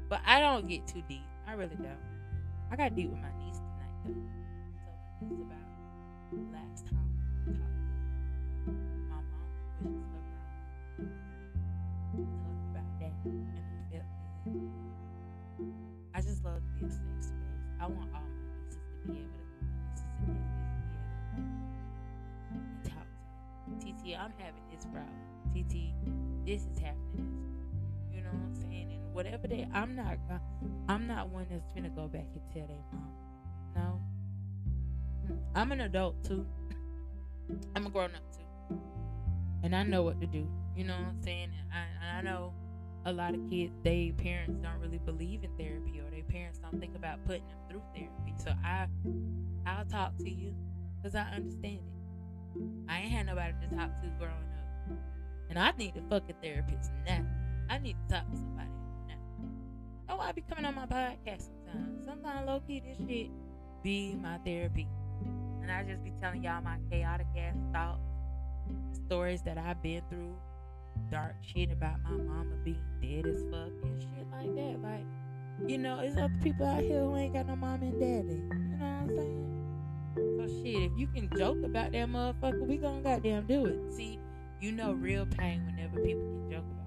But 0.08 0.20
I 0.26 0.40
don't 0.40 0.68
get 0.68 0.86
too 0.86 1.02
deep. 1.08 1.20
I 1.46 1.52
really 1.52 1.76
don't. 1.76 1.98
I 2.70 2.76
got 2.76 2.96
deep 2.96 3.10
with 3.10 3.20
my 3.20 3.30
niece 3.44 3.58
tonight, 3.58 3.92
though. 4.06 5.28
So 5.28 5.34
about 5.42 5.67
one 31.28 31.46
that's 31.50 31.72
gonna 31.72 31.90
go 31.90 32.06
back 32.08 32.26
and 32.34 32.42
tell 32.52 32.66
their 32.66 32.84
mom. 32.92 33.12
No. 33.74 34.00
Mm. 35.32 35.38
I'm 35.54 35.72
an 35.72 35.80
adult 35.82 36.22
too. 36.24 36.46
I'm 37.76 37.86
a 37.86 37.90
grown 37.90 38.10
up 38.14 38.22
too. 38.32 38.78
And 39.62 39.74
I 39.74 39.82
know 39.82 40.02
what 40.02 40.20
to 40.20 40.26
do. 40.26 40.46
You 40.76 40.84
know 40.84 40.94
what 40.94 41.08
I'm 41.08 41.22
saying? 41.22 41.50
I, 41.72 42.18
I 42.18 42.22
know 42.22 42.52
a 43.04 43.12
lot 43.12 43.34
of 43.34 43.40
kids, 43.48 43.72
they 43.82 44.12
parents 44.16 44.58
don't 44.62 44.80
really 44.80 44.98
believe 44.98 45.42
in 45.42 45.50
therapy 45.58 46.00
or 46.00 46.10
their 46.10 46.22
parents 46.24 46.58
don't 46.58 46.78
think 46.78 46.94
about 46.94 47.24
putting 47.26 47.46
them 47.48 47.58
through 47.68 47.82
therapy. 47.94 48.34
So 48.36 48.52
I, 48.64 48.86
I'll 49.66 49.84
talk 49.86 50.16
to 50.18 50.30
you 50.30 50.54
because 50.96 51.14
I 51.14 51.22
understand 51.34 51.78
it. 51.78 52.62
I 52.88 53.00
ain't 53.00 53.10
had 53.10 53.26
nobody 53.26 53.54
to 53.62 53.76
talk 53.76 53.90
to 54.02 54.08
growing 54.18 54.32
up. 54.32 54.98
And 55.50 55.58
I 55.58 55.72
need 55.78 55.94
a 55.96 56.02
fucking 56.08 56.36
therapist 56.42 56.90
now. 57.06 57.24
I 57.70 57.78
need 57.78 57.96
to 58.08 58.14
talk 58.14 58.30
to 58.30 58.36
somebody 58.36 58.68
Oh, 60.10 60.18
I 60.18 60.32
be 60.32 60.42
coming 60.42 60.64
on 60.64 60.74
my 60.74 60.86
podcast 60.86 61.48
sometimes. 61.48 62.04
Sometimes 62.06 62.46
low 62.46 62.60
key 62.66 62.80
this 62.80 62.96
shit 63.06 63.28
be 63.82 64.14
my 64.14 64.38
therapy. 64.38 64.88
And 65.62 65.70
I 65.70 65.84
just 65.84 66.02
be 66.02 66.12
telling 66.20 66.42
y'all 66.42 66.62
my 66.62 66.78
chaotic 66.90 67.26
ass 67.36 67.54
thoughts, 67.74 68.00
stories 69.06 69.42
that 69.42 69.58
I've 69.58 69.82
been 69.82 70.00
through, 70.08 70.34
dark 71.10 71.34
shit 71.42 71.70
about 71.70 72.02
my 72.02 72.10
mama 72.10 72.56
being 72.64 72.82
dead 73.02 73.26
as 73.26 73.42
fuck 73.50 73.70
and 73.82 74.00
shit 74.00 74.26
like 74.32 74.54
that. 74.54 74.82
Like, 74.82 75.04
you 75.68 75.76
know, 75.76 76.00
it's 76.00 76.16
other 76.16 76.32
people 76.42 76.66
out 76.66 76.82
here 76.82 77.00
who 77.00 77.16
ain't 77.16 77.34
got 77.34 77.46
no 77.46 77.56
mom 77.56 77.82
and 77.82 78.00
daddy. 78.00 78.38
You 78.38 78.76
know 78.78 78.86
what 78.86 78.86
I'm 78.86 79.08
saying? 79.08 79.58
So 80.16 80.62
shit, 80.62 80.90
if 80.90 80.92
you 80.96 81.06
can 81.08 81.28
joke 81.36 81.62
about 81.64 81.92
that 81.92 82.08
motherfucker, 82.08 82.66
we 82.66 82.78
gonna 82.78 83.02
goddamn 83.02 83.46
do 83.46 83.66
it. 83.66 83.92
See, 83.92 84.18
you 84.60 84.72
know 84.72 84.92
real 84.92 85.26
pain 85.26 85.64
whenever 85.66 86.00
people 86.00 86.22
can 86.22 86.50
joke 86.50 86.64
about. 86.64 86.77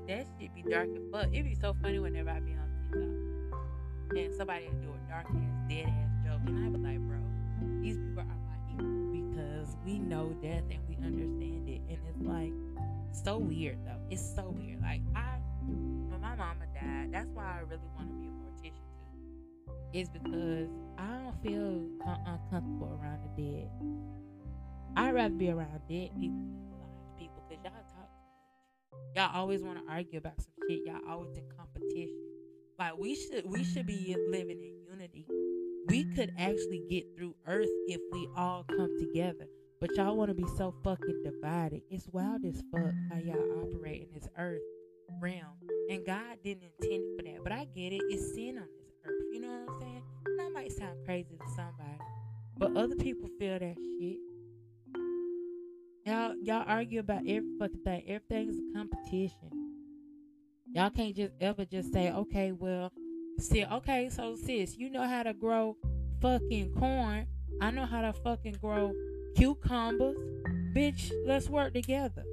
But 0.00 0.08
that 0.08 0.26
shit 0.38 0.54
be 0.54 0.62
dark 0.62 0.88
as 0.96 1.02
fuck. 1.12 1.28
It 1.32 1.44
be 1.44 1.54
so 1.54 1.74
funny 1.82 1.98
whenever 1.98 2.30
I 2.30 2.40
be 2.40 2.52
on 2.52 2.68
TikTok 2.92 3.20
and 4.16 4.34
somebody 4.34 4.66
do 4.82 4.88
a 4.90 5.10
dark 5.10 5.26
ass, 5.26 5.68
dead 5.68 5.86
ass 5.86 6.10
joke, 6.24 6.40
and 6.46 6.64
I 6.64 6.68
be 6.68 6.78
like, 6.78 6.98
bro, 7.00 7.18
these 7.80 7.96
people 7.96 8.22
are 8.22 8.26
my 8.26 8.56
equal 8.72 9.12
because 9.12 9.76
we 9.84 9.98
know 9.98 10.34
death 10.42 10.64
and 10.70 10.80
we 10.88 10.96
understand 11.04 11.68
it, 11.68 11.80
and 11.88 11.98
it's 12.08 12.22
like 12.22 12.52
so 13.12 13.38
weird 13.38 13.78
though. 13.84 14.00
It's 14.10 14.22
so 14.22 14.54
weird. 14.56 14.80
Like 14.82 15.02
I, 15.14 15.38
when 15.66 16.20
my 16.20 16.34
mama 16.34 16.66
died, 16.74 17.10
that's 17.12 17.28
why 17.34 17.58
I 17.58 17.60
really 17.60 17.88
want 17.96 18.08
to 18.08 18.14
be 18.14 18.26
a 18.26 18.30
mortician 18.30 18.72
too. 18.74 19.72
Is 19.92 20.08
because 20.08 20.68
I 20.98 21.06
don't 21.06 21.42
feel 21.42 21.82
uncomfortable 22.26 22.98
around 23.00 23.20
the 23.36 23.42
dead. 23.42 23.70
I'd 24.96 25.14
rather 25.14 25.34
be 25.34 25.50
around 25.50 25.80
dead 25.88 26.10
people 26.18 26.38
Y'all 29.16 29.30
always 29.34 29.62
want 29.62 29.84
to 29.84 29.92
argue 29.92 30.18
about 30.18 30.40
some 30.40 30.52
shit. 30.68 30.80
Y'all 30.86 31.00
always 31.08 31.36
in 31.36 31.44
competition. 31.56 32.16
Like 32.78 32.96
we 32.96 33.14
should 33.14 33.44
we 33.44 33.64
should 33.64 33.86
be 33.86 34.16
living 34.28 34.60
in 34.60 34.78
unity. 34.88 35.26
We 35.88 36.04
could 36.14 36.32
actually 36.38 36.84
get 36.88 37.04
through 37.16 37.34
Earth 37.46 37.68
if 37.88 38.00
we 38.12 38.28
all 38.36 38.64
come 38.64 38.96
together. 39.00 39.46
But 39.80 39.96
y'all 39.96 40.16
want 40.16 40.28
to 40.28 40.34
be 40.34 40.46
so 40.56 40.74
fucking 40.84 41.22
divided. 41.24 41.82
It's 41.90 42.06
wild 42.12 42.44
as 42.44 42.62
fuck 42.70 42.92
how 43.10 43.18
y'all 43.18 43.62
operate 43.62 44.02
in 44.02 44.08
this 44.14 44.28
Earth 44.38 44.60
realm, 45.20 45.56
and 45.90 46.06
God 46.06 46.36
didn't 46.44 46.70
intend 46.80 47.04
for 47.18 47.24
that. 47.24 47.42
But 47.42 47.52
I 47.52 47.64
get 47.74 47.92
it. 47.92 48.02
It's 48.10 48.34
sin 48.34 48.58
on 48.58 48.68
this 48.78 48.92
Earth. 49.04 49.24
You 49.32 49.40
know 49.40 49.48
what 49.48 49.74
I'm 49.74 49.80
saying? 49.80 50.02
And 50.26 50.38
that 50.38 50.52
might 50.52 50.70
sound 50.72 50.98
crazy 51.04 51.36
to 51.36 51.48
somebody, 51.56 51.98
but 52.56 52.76
other 52.76 52.94
people 52.94 53.28
feel 53.38 53.58
that 53.58 53.76
shit. 53.76 54.18
Y'all, 56.06 56.34
y'all 56.42 56.64
argue 56.66 57.00
about 57.00 57.20
every 57.26 57.50
fucking 57.58 57.80
thing. 57.84 58.02
Everything's 58.06 58.56
a 58.56 58.78
competition. 58.78 59.50
Y'all 60.72 60.90
can't 60.90 61.14
just 61.14 61.32
ever 61.40 61.64
just 61.64 61.92
say, 61.92 62.10
okay, 62.10 62.52
well, 62.52 62.92
see, 63.38 63.64
okay, 63.64 64.08
so 64.08 64.36
sis, 64.36 64.76
you 64.78 64.88
know 64.88 65.06
how 65.06 65.22
to 65.22 65.34
grow 65.34 65.76
fucking 66.22 66.72
corn. 66.78 67.26
I 67.60 67.70
know 67.70 67.84
how 67.84 68.00
to 68.00 68.12
fucking 68.12 68.56
grow 68.60 68.92
cucumbers. 69.36 70.16
Bitch, 70.74 71.10
let's 71.26 71.50
work 71.50 71.74
together. 71.74 72.24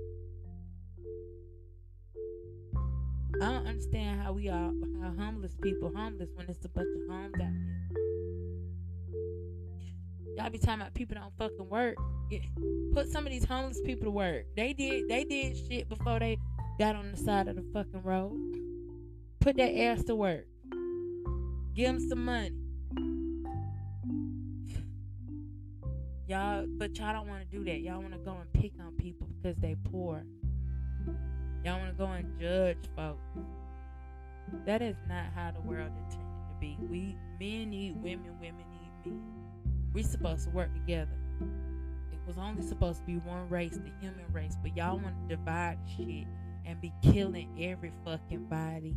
I 3.42 3.52
don't 3.52 3.68
understand 3.68 4.22
how 4.22 4.34
we 4.34 4.50
are 4.50 4.72
how 5.02 5.14
homeless 5.20 5.56
people 5.62 5.92
homeless 5.96 6.30
when 6.34 6.50
it's 6.50 6.64
a 6.66 6.70
bunch 6.70 6.88
of 6.96 7.10
homes 7.10 7.34
out 7.36 7.42
here. 7.42 7.77
Y'all 10.38 10.52
be 10.52 10.60
talking 10.60 10.82
about 10.82 10.94
people 10.94 11.16
don't 11.16 11.34
fucking 11.40 11.68
work. 11.68 11.96
Yeah. 12.30 12.40
Put 12.94 13.10
some 13.10 13.26
of 13.26 13.32
these 13.32 13.44
homeless 13.44 13.82
people 13.84 14.06
to 14.06 14.12
work. 14.12 14.46
They 14.56 14.72
did 14.72 15.10
they 15.10 15.24
did 15.24 15.58
shit 15.58 15.90
before 15.90 16.20
they 16.20 16.38
got 16.78 16.96
on 16.96 17.12
the 17.12 17.18
side 17.18 17.48
of 17.48 17.56
the 17.56 17.66
fucking 17.74 18.04
road. 18.04 18.38
Put 19.40 19.58
that 19.58 19.76
ass 19.76 20.04
to 20.04 20.16
work. 20.16 20.46
Give 21.74 21.88
them 21.88 22.00
some 22.08 22.24
money. 22.24 22.54
Y'all, 26.28 26.68
but 26.68 26.96
y'all 27.00 27.14
don't 27.14 27.28
want 27.28 27.50
to 27.50 27.58
do 27.58 27.64
that. 27.64 27.80
Y'all 27.80 28.00
want 28.00 28.14
to 28.14 28.20
go 28.20 28.38
and 28.40 28.54
pick 28.54 28.74
on 28.80 28.92
people 28.94 29.28
because 29.42 29.58
they 29.58 29.76
poor. 29.86 30.24
Y'all 31.66 31.80
want 31.80 31.92
to 31.92 31.98
go 31.98 32.06
and 32.12 32.40
judge 32.40 32.78
folks. 32.96 33.24
That 34.68 34.84
is 34.84 34.98
not 35.10 35.26
how 35.34 35.52
the 35.52 35.62
world 35.62 35.92
intended 36.06 36.20
to 36.20 36.56
be. 36.60 36.78
We 36.92 37.16
men 37.40 37.72
need 37.72 37.96
women, 38.04 38.38
women 38.40 38.66
need 38.72 39.12
men. 39.12 39.22
We 39.98 40.04
supposed 40.04 40.44
to 40.44 40.52
work 40.52 40.72
together. 40.76 41.18
It 41.42 42.20
was 42.28 42.38
only 42.38 42.62
supposed 42.62 43.00
to 43.00 43.06
be 43.08 43.16
one 43.16 43.50
race, 43.50 43.72
the 43.72 43.92
human 44.00 44.32
race, 44.32 44.56
but 44.62 44.78
y'all 44.78 45.00
want 45.00 45.16
to 45.28 45.36
divide 45.36 45.80
shit 45.98 46.28
and 46.68 46.80
be 46.80 46.94
killing 47.02 47.50
every 47.60 47.92
fucking 48.06 48.46
body. 48.46 48.96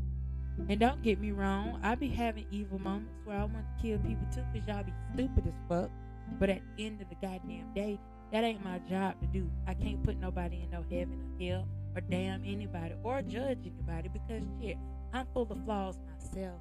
And 0.68 0.78
don't 0.78 1.00
get 1.00 1.18
me 1.18 1.30
wrong, 1.30 1.80
I 1.82 1.94
be 1.94 2.08
having 2.08 2.44
evil 2.50 2.78
moments 2.78 3.14
where 3.24 3.38
I 3.38 3.44
want 3.44 3.64
to 3.78 3.82
kill 3.82 3.98
people 4.00 4.26
too, 4.30 4.42
cause 4.52 4.68
y'all 4.68 4.84
be 4.84 4.92
stupid 5.14 5.46
as 5.46 5.54
fuck. 5.70 5.90
But 6.38 6.50
at 6.50 6.60
the 6.76 6.84
end 6.84 7.00
of 7.00 7.08
the 7.08 7.14
goddamn 7.14 7.72
day, 7.74 7.98
that 8.30 8.44
ain't 8.44 8.62
my 8.62 8.78
job 8.80 9.18
to 9.22 9.26
do. 9.28 9.50
I 9.66 9.72
can't 9.72 10.02
put 10.04 10.18
nobody 10.18 10.60
in 10.64 10.70
no 10.70 10.84
heaven 10.90 11.18
or 11.18 11.42
hell 11.42 11.66
or 11.94 12.02
damn 12.02 12.44
anybody 12.44 12.94
or 13.02 13.22
judge 13.22 13.60
anybody 13.64 14.10
because 14.12 14.42
shit, 14.60 14.76
I'm 15.14 15.26
full 15.32 15.50
of 15.50 15.64
flaws 15.64 15.98
myself. 16.12 16.60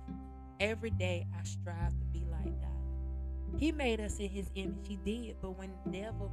Every 0.62 0.92
day 0.92 1.28
I 1.38 1.44
strive 1.44 1.90
to 1.90 2.06
be 2.14 2.26
like 2.32 2.46
God. 2.62 2.69
He 3.58 3.72
made 3.72 4.00
us 4.00 4.18
in 4.20 4.30
his 4.30 4.50
image, 4.56 4.88
he 4.88 4.98
did, 4.98 5.36
but 5.42 5.58
when 5.58 5.72
the 5.86 5.92
devil 6.00 6.32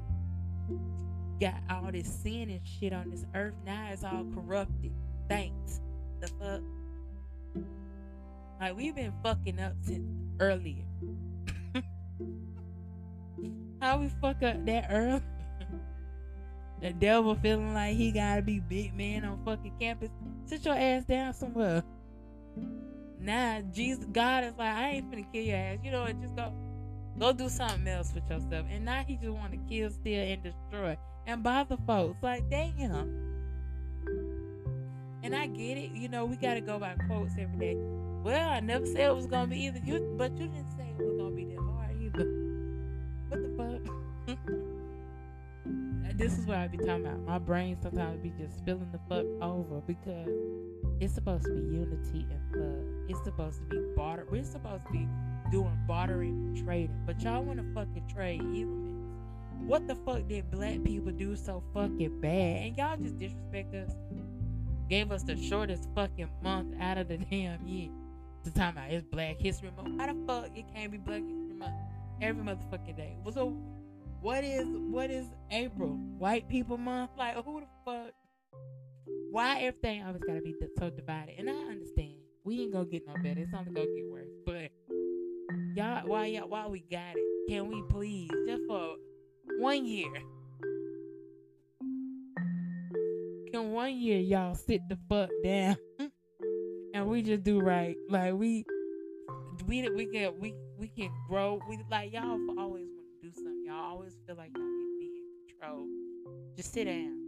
got 1.41 1.61
all 1.71 1.91
this 1.93 2.07
sin 2.23 2.51
and 2.51 2.61
shit 2.65 2.93
on 2.93 3.11
this 3.11 3.25
earth, 3.35 3.55
now 3.65 3.89
it's 3.93 4.05
all 4.05 4.27
corrupted. 4.35 4.93
Thanks. 5.29 5.81
The 6.21 6.29
fuck? 6.29 6.61
Like 8.61 8.77
we've 8.77 8.95
been 8.95 9.13
fucking 9.23 9.61
up 9.61 9.75
since 9.83 10.07
earlier. 10.41 10.85
How 13.81 13.99
we 13.99 14.09
fuck 14.21 14.43
up 14.43 14.65
that 14.67 14.87
early? 14.91 15.23
the 16.81 16.93
devil 16.93 17.35
feeling 17.35 17.75
like 17.75 17.97
he 17.97 18.13
gotta 18.13 18.43
be 18.43 18.61
big 18.61 18.95
man 18.95 19.25
on 19.25 19.45
fucking 19.45 19.75
campus. 19.79 20.11
Sit 20.47 20.65
your 20.65 20.75
ass 20.75 21.05
down 21.05 21.35
somewhere. 21.35 21.83
Nah, 23.21 23.61
Jesus, 23.73 24.07
God 24.13 24.45
is 24.45 24.55
like, 24.57 24.75
I 24.75 24.91
ain't 24.91 25.11
finna 25.11 25.33
kill 25.33 25.43
your 25.43 25.57
ass. 25.57 25.79
You 25.83 25.91
know 25.91 26.03
what? 26.03 26.21
Just 26.21 26.37
go, 26.37 26.53
go 27.19 27.33
do 27.33 27.49
something 27.49 27.87
else 27.89 28.13
with 28.15 28.29
yourself. 28.31 28.67
And 28.71 28.85
now 28.85 29.03
he 29.07 29.17
just 29.17 29.31
want 29.31 29.53
to 29.53 29.59
kill, 29.69 29.91
steal, 29.91 30.23
and 30.23 30.43
destroy, 30.43 30.97
and 31.27 31.43
bother 31.43 31.77
folks. 31.87 32.23
Like, 32.23 32.49
damn. 32.51 33.27
And 35.23 35.35
I 35.35 35.47
get 35.47 35.79
it. 35.79 35.93
You 35.93 36.09
know, 36.09 36.25
we 36.25 36.37
gotta 36.37 36.61
go 36.61 36.79
by 36.79 36.95
quotes 37.07 37.33
every 37.39 37.59
day. 37.59 37.77
Well, 38.23 38.49
I 38.49 38.61
never 38.61 38.87
said 38.87 39.11
it 39.11 39.15
was 39.15 39.27
gonna 39.27 39.49
be 39.49 39.65
either 39.65 39.81
you, 39.85 40.15
but 40.17 40.33
you 40.33 40.47
didn't 40.47 40.71
say 40.77 40.89
it 40.99 41.05
was 41.05 41.17
gonna 41.17 41.35
be 41.35 41.45
that 41.47 41.59
hard 41.59 42.03
either. 42.03 42.27
What 43.29 43.43
the 43.43 43.51
fuck? 43.57 44.37
this 46.17 46.39
is 46.39 46.47
what 46.47 46.59
I 46.59 46.69
be 46.69 46.79
talking 46.79 47.07
about. 47.07 47.21
My 47.21 47.39
brain 47.39 47.77
sometimes 47.81 48.23
be 48.23 48.33
just 48.39 48.57
spilling 48.59 48.89
the 48.93 49.01
fuck 49.09 49.27
over 49.43 49.81
because 49.87 50.29
it's 51.01 51.15
supposed 51.15 51.45
to 51.45 51.51
be 51.51 51.61
unity 51.61 52.27
and 52.31 52.63
love. 52.63 53.11
It's 53.11 53.23
supposed 53.25 53.59
to 53.59 53.65
be 53.67 53.81
barter. 53.97 54.27
We're 54.31 54.45
supposed 54.45 54.87
to 54.87 54.93
be 54.93 55.09
doing 55.51 55.79
bartering 55.87 56.31
and 56.31 56.65
trading, 56.65 56.97
but 57.07 57.21
y'all 57.21 57.43
want 57.43 57.59
to 57.59 57.75
fucking 57.75 58.09
trade 58.13 58.41
humans. 58.41 58.97
What 59.61 59.87
the 59.89 59.95
fuck 59.95 60.29
did 60.29 60.51
black 60.51 60.83
people 60.85 61.13
do 61.13 61.37
so 61.37 61.63
fucking 61.75 62.21
bad? 62.21 62.63
And 62.63 62.77
y'all 62.77 62.97
just 62.97 63.19
disrespect 63.19 63.75
us. 63.75 63.93
Gave 64.89 65.11
us 65.11 65.23
the 65.23 65.37
shortest 65.37 65.89
fucking 65.95 66.29
month 66.43 66.75
out 66.81 66.99
of 66.99 67.09
the 67.09 67.17
damn 67.31 67.67
year. 67.67 67.91
The 68.45 68.51
time 68.53 68.77
about 68.77 68.91
it's 68.91 69.05
Black 69.05 69.41
History 69.41 69.71
Month. 69.77 70.01
How 70.01 70.07
the 70.07 70.27
fuck 70.27 70.57
it 70.57 70.67
can't 70.73 70.93
be 70.93 70.99
Black 70.99 71.23
History 71.23 71.55
Month 71.59 71.75
every 72.23 72.45
motherfucking 72.45 72.97
day? 72.97 73.17
So 73.35 73.57
what 74.21 74.45
is 74.45 74.67
what 74.69 75.11
is 75.11 75.27
April? 75.51 75.91
White 76.19 76.49
People 76.49 76.79
Month? 76.79 77.11
Like 77.19 77.35
who 77.45 77.61
the 77.61 77.67
fuck? 77.85 78.13
Why 79.31 79.61
everything 79.61 80.03
always 80.03 80.23
gotta 80.27 80.41
be 80.41 80.55
so 80.79 80.91
divided? 80.91 81.35
And 81.39 81.49
I 81.49 81.55
understand 81.55 82.15
we 82.45 82.63
ain't 82.63 82.73
gonna 82.73 82.87
get 82.87 83.07
no 83.07 83.15
better. 83.15 83.41
It's 83.41 83.53
only 83.55 83.73
gonna 83.73 83.87
get 83.87 84.11
worse. 84.11 84.29
But 84.45 84.71
y'all, 85.75 86.07
why 86.07 86.27
y'all, 86.27 86.49
why 86.49 86.67
we 86.69 86.81
got 86.91 87.17
it? 87.17 87.49
Can 87.49 87.69
we 87.69 87.83
please 87.91 88.31
just 88.47 88.63
for 88.69 88.95
one 89.59 89.85
year? 89.85 90.13
Can 93.53 93.73
one 93.73 93.97
year 93.97 94.19
y'all 94.19 94.55
sit 94.55 94.81
the 94.89 94.99
fuck 95.09 95.31
down 95.45 95.77
and 96.95 97.07
we 97.07 97.23
just 97.23 97.43
do 97.43 97.61
right? 97.61 97.97
Like 98.09 98.35
we, 98.35 98.65
we 99.67 99.89
we 99.91 100.07
can 100.07 100.39
we 100.41 100.55
we 100.79 100.89
can 100.89 101.11
grow. 101.29 101.61
We 101.69 101.79
like 101.91 102.13
y'all 102.13 102.39
always 102.59 102.87
want 102.95 103.07
to 103.21 103.29
do 103.29 103.33
something. 103.35 103.65
Y'all 103.67 103.93
always 103.93 104.17
feel 104.27 104.37
like 104.37 104.51
y'all 104.57 104.63
to 104.63 104.99
be 104.99 105.07
in 105.07 105.49
control. 105.49 105.87
Just 106.57 106.73
sit 106.73 106.85
down. 106.85 107.26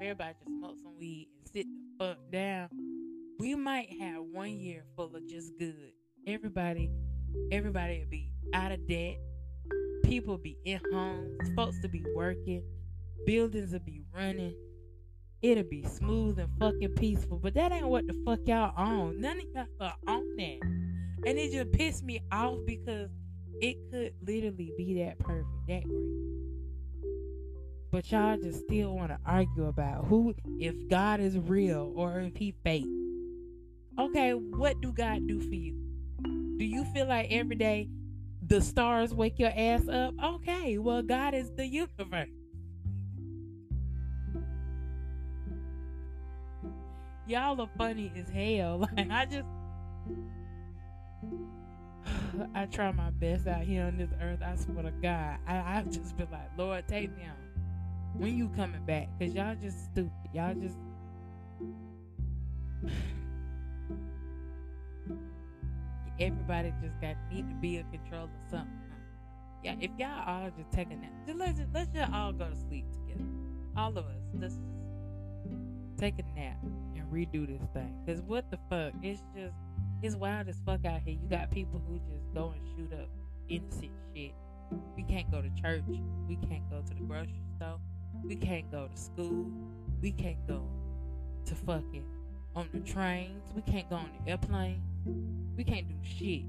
Everybody 0.00 0.34
just 0.42 0.56
smoke 0.58 0.76
some 0.82 0.98
weed 0.98 1.28
and 1.38 1.48
sit 1.52 1.66
the 1.66 2.04
fuck 2.04 2.18
down, 2.32 2.68
we 3.38 3.54
might 3.54 3.88
have 4.00 4.22
one 4.22 4.50
year 4.50 4.84
full 4.96 5.14
of 5.14 5.26
just 5.28 5.52
good. 5.58 5.92
Everybody, 6.26 6.90
everybody 7.52 8.00
will 8.00 8.10
be 8.10 8.32
out 8.54 8.72
of 8.72 8.86
debt. 8.88 9.18
People 10.04 10.38
be 10.38 10.58
in 10.64 10.80
homes. 10.92 11.38
Folks 11.54 11.80
to 11.82 11.88
be 11.88 12.04
working. 12.14 12.62
Buildings 13.26 13.72
will 13.72 13.80
be 13.80 14.02
running 14.14 14.54
it'll 15.42 15.64
be 15.64 15.84
smooth 15.84 16.38
and 16.38 16.48
fucking 16.58 16.94
peaceful. 16.96 17.38
But 17.38 17.54
that 17.54 17.72
ain't 17.72 17.88
what 17.88 18.06
the 18.06 18.14
fuck 18.24 18.40
y'all 18.46 18.72
on. 18.76 19.20
None 19.20 19.38
of 19.38 19.44
y'all 19.54 19.66
are 19.80 19.94
on 20.06 20.36
that. 20.36 20.58
And 21.26 21.38
it 21.38 21.52
just 21.52 21.72
pissed 21.72 22.04
me 22.04 22.20
off 22.32 22.58
because 22.66 23.10
it 23.60 23.76
could 23.90 24.14
literally 24.26 24.72
be 24.76 25.02
that 25.04 25.18
perfect, 25.18 25.48
that 25.68 25.84
great. 25.84 26.19
But 27.90 28.10
y'all 28.12 28.36
just 28.36 28.60
still 28.60 28.94
want 28.94 29.10
to 29.10 29.18
argue 29.26 29.66
about 29.66 30.04
who, 30.06 30.34
if 30.58 30.74
God 30.88 31.20
is 31.20 31.36
real 31.36 31.92
or 31.96 32.20
if 32.20 32.36
he 32.36 32.54
fake. 32.62 32.86
Okay, 33.98 34.32
what 34.32 34.80
do 34.80 34.92
God 34.92 35.26
do 35.26 35.40
for 35.40 35.54
you? 35.54 35.76
Do 36.22 36.64
you 36.64 36.84
feel 36.94 37.06
like 37.06 37.26
every 37.30 37.56
day 37.56 37.88
the 38.50 38.60
stars 38.60 39.14
wake 39.14 39.38
your 39.38 39.52
ass 39.54 39.88
up. 39.88 40.12
Okay, 40.22 40.76
well, 40.78 41.02
God 41.02 41.34
is 41.34 41.50
the 41.52 41.66
universe. 41.66 42.28
Y'all 47.28 47.60
are 47.60 47.70
funny 47.78 48.12
as 48.16 48.28
hell. 48.28 48.88
Like 48.96 49.10
I 49.10 49.24
just 49.26 49.46
I 52.54 52.66
try 52.66 52.90
my 52.90 53.10
best 53.10 53.46
out 53.46 53.62
here 53.62 53.84
on 53.84 53.98
this 53.98 54.10
earth. 54.20 54.40
I 54.44 54.56
swear 54.56 54.82
to 54.82 54.90
God. 54.90 55.38
I, 55.46 55.78
I've 55.78 55.90
just 55.90 56.16
been 56.16 56.28
like, 56.32 56.50
Lord, 56.58 56.88
take 56.88 57.16
me 57.16 57.22
on. 57.24 57.39
When 58.16 58.36
you 58.36 58.48
coming 58.50 58.84
back? 58.84 59.08
Cause 59.18 59.32
y'all 59.32 59.54
just 59.60 59.84
stupid. 59.84 60.12
Y'all 60.34 60.54
just 60.54 60.76
everybody 66.20 66.72
just 66.82 67.00
got 67.00 67.16
need 67.32 67.48
to 67.48 67.54
be 67.56 67.76
in 67.78 67.90
control 67.90 68.24
of 68.24 68.30
something. 68.50 68.70
Yeah, 69.62 69.76
if 69.80 69.90
y'all 69.98 70.22
all 70.26 70.50
just 70.56 70.72
take 70.72 70.90
a 70.90 70.96
nap, 70.96 71.10
just 71.26 71.38
let's 71.38 71.60
let's 71.72 71.90
just 71.92 72.12
all 72.12 72.32
go 72.32 72.48
to 72.48 72.56
sleep 72.56 72.84
together. 72.92 73.24
All 73.76 73.90
of 73.90 74.04
us. 74.06 74.16
Let's 74.38 74.54
just 74.54 74.66
take 75.98 76.18
a 76.18 76.22
nap 76.38 76.56
and 76.96 77.04
redo 77.12 77.46
this 77.46 77.62
thing. 77.72 77.94
Cause 78.06 78.22
what 78.22 78.50
the 78.50 78.58
fuck? 78.68 78.92
It's 79.02 79.22
just 79.34 79.54
it's 80.02 80.16
wild 80.16 80.48
as 80.48 80.60
fuck 80.64 80.84
out 80.86 81.00
here. 81.04 81.16
You 81.22 81.28
got 81.28 81.50
people 81.50 81.80
who 81.86 81.98
just 82.10 82.32
go 82.34 82.54
and 82.56 82.66
shoot 82.74 82.92
up 82.98 83.08
innocent 83.48 83.92
shit. 84.14 84.32
We 84.96 85.02
can't 85.02 85.30
go 85.30 85.42
to 85.42 85.50
church. 85.60 85.84
We 86.28 86.36
can't 86.36 86.68
go 86.70 86.80
to 86.80 86.94
the 86.94 87.00
grocery 87.02 87.42
store. 87.56 87.78
We 88.24 88.36
can't 88.36 88.70
go 88.70 88.88
to 88.88 89.00
school. 89.00 89.46
We 90.00 90.12
can't 90.12 90.46
go 90.46 90.62
to 91.46 91.54
fucking 91.54 92.04
on 92.54 92.68
the 92.72 92.80
trains. 92.80 93.52
We 93.54 93.62
can't 93.62 93.88
go 93.88 93.96
on 93.96 94.10
the 94.24 94.30
airplane. 94.30 94.82
We 95.56 95.64
can't 95.64 95.88
do 95.88 95.94
shit. 96.02 96.42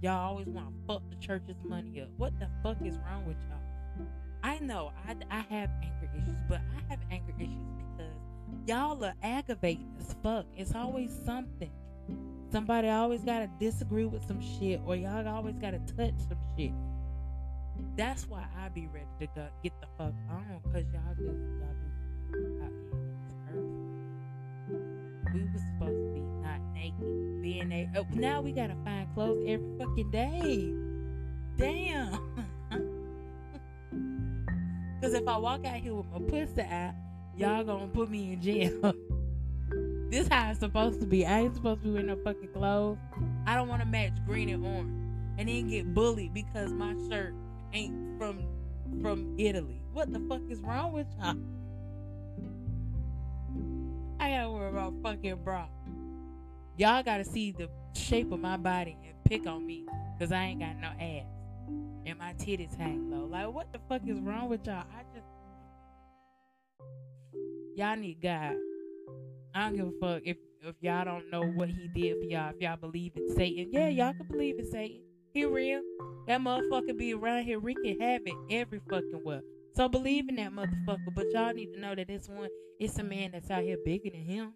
Y'all 0.00 0.30
always 0.30 0.46
want 0.46 0.68
to 0.68 0.86
fuck 0.86 1.02
the 1.10 1.16
church's 1.16 1.56
money 1.64 2.00
up. 2.00 2.08
What 2.16 2.38
the 2.38 2.48
fuck 2.62 2.76
is 2.84 2.96
wrong 2.98 3.26
with 3.26 3.36
y'all? 3.48 4.06
I 4.42 4.58
know 4.60 4.92
I, 5.06 5.16
I 5.30 5.40
have 5.50 5.70
anger 5.82 6.10
issues, 6.16 6.38
but 6.48 6.60
I 6.76 6.90
have 6.90 7.00
anger 7.10 7.34
issues 7.38 7.72
because 7.76 8.14
y'all 8.66 9.02
are 9.04 9.14
aggravating 9.22 9.92
as 9.98 10.14
fuck. 10.22 10.46
It's 10.56 10.74
always 10.74 11.10
something. 11.24 11.70
Somebody 12.50 12.88
always 12.88 13.22
gotta 13.22 13.50
disagree 13.58 14.06
with 14.06 14.24
some 14.26 14.40
shit, 14.40 14.80
or 14.86 14.96
y'all 14.96 15.26
always 15.28 15.56
gotta 15.56 15.80
touch 15.80 16.14
some 16.28 16.38
shit. 16.56 16.72
That's 17.98 18.26
why 18.28 18.44
I 18.56 18.68
be 18.68 18.86
ready 18.94 19.08
to 19.18 19.26
go 19.34 19.48
get 19.64 19.72
the 19.80 19.88
fuck 19.98 20.14
on, 20.30 20.60
cause 20.72 20.84
y'all 20.94 21.14
just 21.16 21.26
y'all 21.26 21.74
be 22.30 22.38
out 22.62 22.70
here 22.70 22.94
in 22.94 23.10
this 23.10 23.26
earth. 23.50 23.66
We 25.34 25.40
was 25.42 25.62
supposed 25.72 25.98
to 25.98 26.06
be 26.14 26.20
not 26.40 26.60
naked, 26.72 27.42
being 27.42 27.72
a. 27.72 27.90
Oh, 27.96 28.06
now 28.14 28.40
we 28.40 28.52
gotta 28.52 28.76
find 28.84 29.12
clothes 29.14 29.42
every 29.48 29.76
fucking 29.80 30.12
day. 30.12 30.72
Damn. 31.56 32.12
Cause 35.02 35.14
if 35.14 35.26
I 35.26 35.36
walk 35.36 35.66
out 35.66 35.78
here 35.78 35.94
with 35.94 36.06
my 36.06 36.20
pussy 36.20 36.60
out, 36.60 36.94
y'all 37.36 37.64
gonna 37.64 37.88
put 37.88 38.08
me 38.08 38.34
in 38.34 38.40
jail. 38.40 38.94
This 40.10 40.28
how 40.28 40.50
it's 40.50 40.60
supposed 40.60 41.00
to 41.00 41.06
be. 41.06 41.26
I 41.26 41.40
ain't 41.40 41.54
supposed 41.54 41.82
to 41.82 41.88
be 41.88 41.92
wearing 41.92 42.06
no 42.06 42.16
fucking 42.24 42.48
clothes. 42.54 42.96
I 43.44 43.54
don't 43.54 43.68
want 43.68 43.82
to 43.82 43.86
match 43.86 44.14
green 44.24 44.48
and 44.48 44.64
orange, 44.64 44.90
and 45.36 45.50
then 45.50 45.68
get 45.68 45.92
bullied 45.92 46.32
because 46.32 46.72
my 46.72 46.94
shirt 47.10 47.34
ain't 47.72 48.18
from 48.18 48.44
from 49.02 49.34
Italy. 49.38 49.82
What 49.92 50.12
the 50.12 50.20
fuck 50.20 50.42
is 50.48 50.60
wrong 50.60 50.92
with 50.92 51.06
y'all? 51.18 51.36
I 54.20 54.30
gotta 54.30 54.50
worry 54.50 54.68
about 54.70 54.94
fucking 55.02 55.44
bra. 55.44 55.66
Y'all 56.76 57.02
gotta 57.02 57.24
see 57.24 57.52
the 57.52 57.68
shape 57.94 58.32
of 58.32 58.40
my 58.40 58.56
body 58.56 58.96
and 59.04 59.14
pick 59.24 59.46
on 59.46 59.66
me, 59.66 59.86
cause 60.18 60.32
I 60.32 60.44
ain't 60.44 60.60
got 60.60 60.76
no 60.76 60.88
ass 61.00 61.26
and 62.08 62.18
my 62.18 62.32
titties 62.34 62.74
hang 62.76 63.10
low. 63.10 63.26
Like, 63.26 63.52
what 63.52 63.72
the 63.72 63.78
fuck 63.88 64.02
is 64.06 64.18
wrong 64.20 64.48
with 64.48 64.66
y'all? 64.66 64.84
I 64.96 65.02
just 65.14 65.26
y'all 67.76 67.96
need 67.96 68.20
God. 68.22 68.56
I 69.54 69.68
don't 69.68 69.76
give 69.76 69.86
a 69.86 69.92
fuck 70.00 70.22
if 70.24 70.36
if 70.62 70.74
y'all 70.80 71.04
don't 71.04 71.30
know 71.30 71.42
what 71.42 71.68
he 71.68 71.88
did 71.94 72.18
for 72.18 72.24
y'all. 72.24 72.50
If 72.54 72.60
y'all 72.60 72.76
believe 72.76 73.12
in 73.16 73.34
Satan, 73.34 73.68
yeah, 73.72 73.88
y'all 73.88 74.14
can 74.14 74.26
believe 74.26 74.58
in 74.58 74.70
Satan. 74.70 75.02
He 75.38 75.44
real. 75.44 75.82
That 76.26 76.40
motherfucker 76.40 76.98
be 76.98 77.14
around 77.14 77.44
here 77.44 77.60
wreaking 77.60 78.00
havoc 78.00 78.34
every 78.50 78.80
fucking 78.90 79.22
well. 79.22 79.40
So 79.76 79.88
believe 79.88 80.28
in 80.28 80.34
that 80.34 80.50
motherfucker. 80.50 81.14
But 81.14 81.26
y'all 81.32 81.54
need 81.54 81.72
to 81.74 81.78
know 81.78 81.94
that 81.94 82.08
this 82.08 82.28
one, 82.28 82.48
it's 82.80 82.98
a 82.98 83.04
man 83.04 83.30
that's 83.30 83.48
out 83.48 83.62
here 83.62 83.76
bigger 83.84 84.10
than 84.10 84.24
him. 84.24 84.54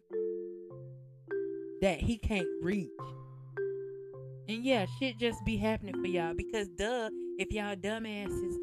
That 1.83 2.01
he 2.01 2.18
can't 2.18 2.49
reach. 2.62 2.90
And 4.49 4.64
yeah, 4.64 4.87
shit 4.99 5.18
just 5.18 5.45
be 5.45 5.57
happening 5.57 6.03
for 6.03 6.09
y'all. 6.09 6.35
Because 6.35 6.66
duh, 6.71 7.11
if 7.38 7.53
y'all 7.53 7.77
dumbasses 7.77 8.57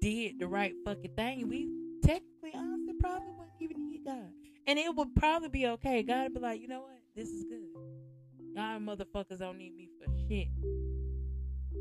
did 0.00 0.38
the 0.38 0.46
right 0.46 0.74
fucking 0.84 1.16
thing, 1.16 1.48
we 1.48 1.68
technically 2.04 2.52
honestly 2.54 2.94
probably 3.00 3.32
wouldn't 3.36 3.56
even 3.58 3.88
need 3.88 4.04
God. 4.06 4.30
And 4.68 4.78
it 4.78 4.94
would 4.94 5.12
probably 5.16 5.48
be 5.48 5.66
okay. 5.66 6.04
God 6.04 6.22
would 6.22 6.34
be 6.34 6.40
like, 6.40 6.60
you 6.60 6.68
know 6.68 6.82
what? 6.82 7.00
This 7.16 7.30
is 7.30 7.42
good. 7.42 7.66
Y'all 8.54 8.78
motherfuckers 8.78 9.40
don't 9.40 9.58
need 9.58 9.74
me 9.74 9.88
for 9.98 10.06
shit. 10.28 10.46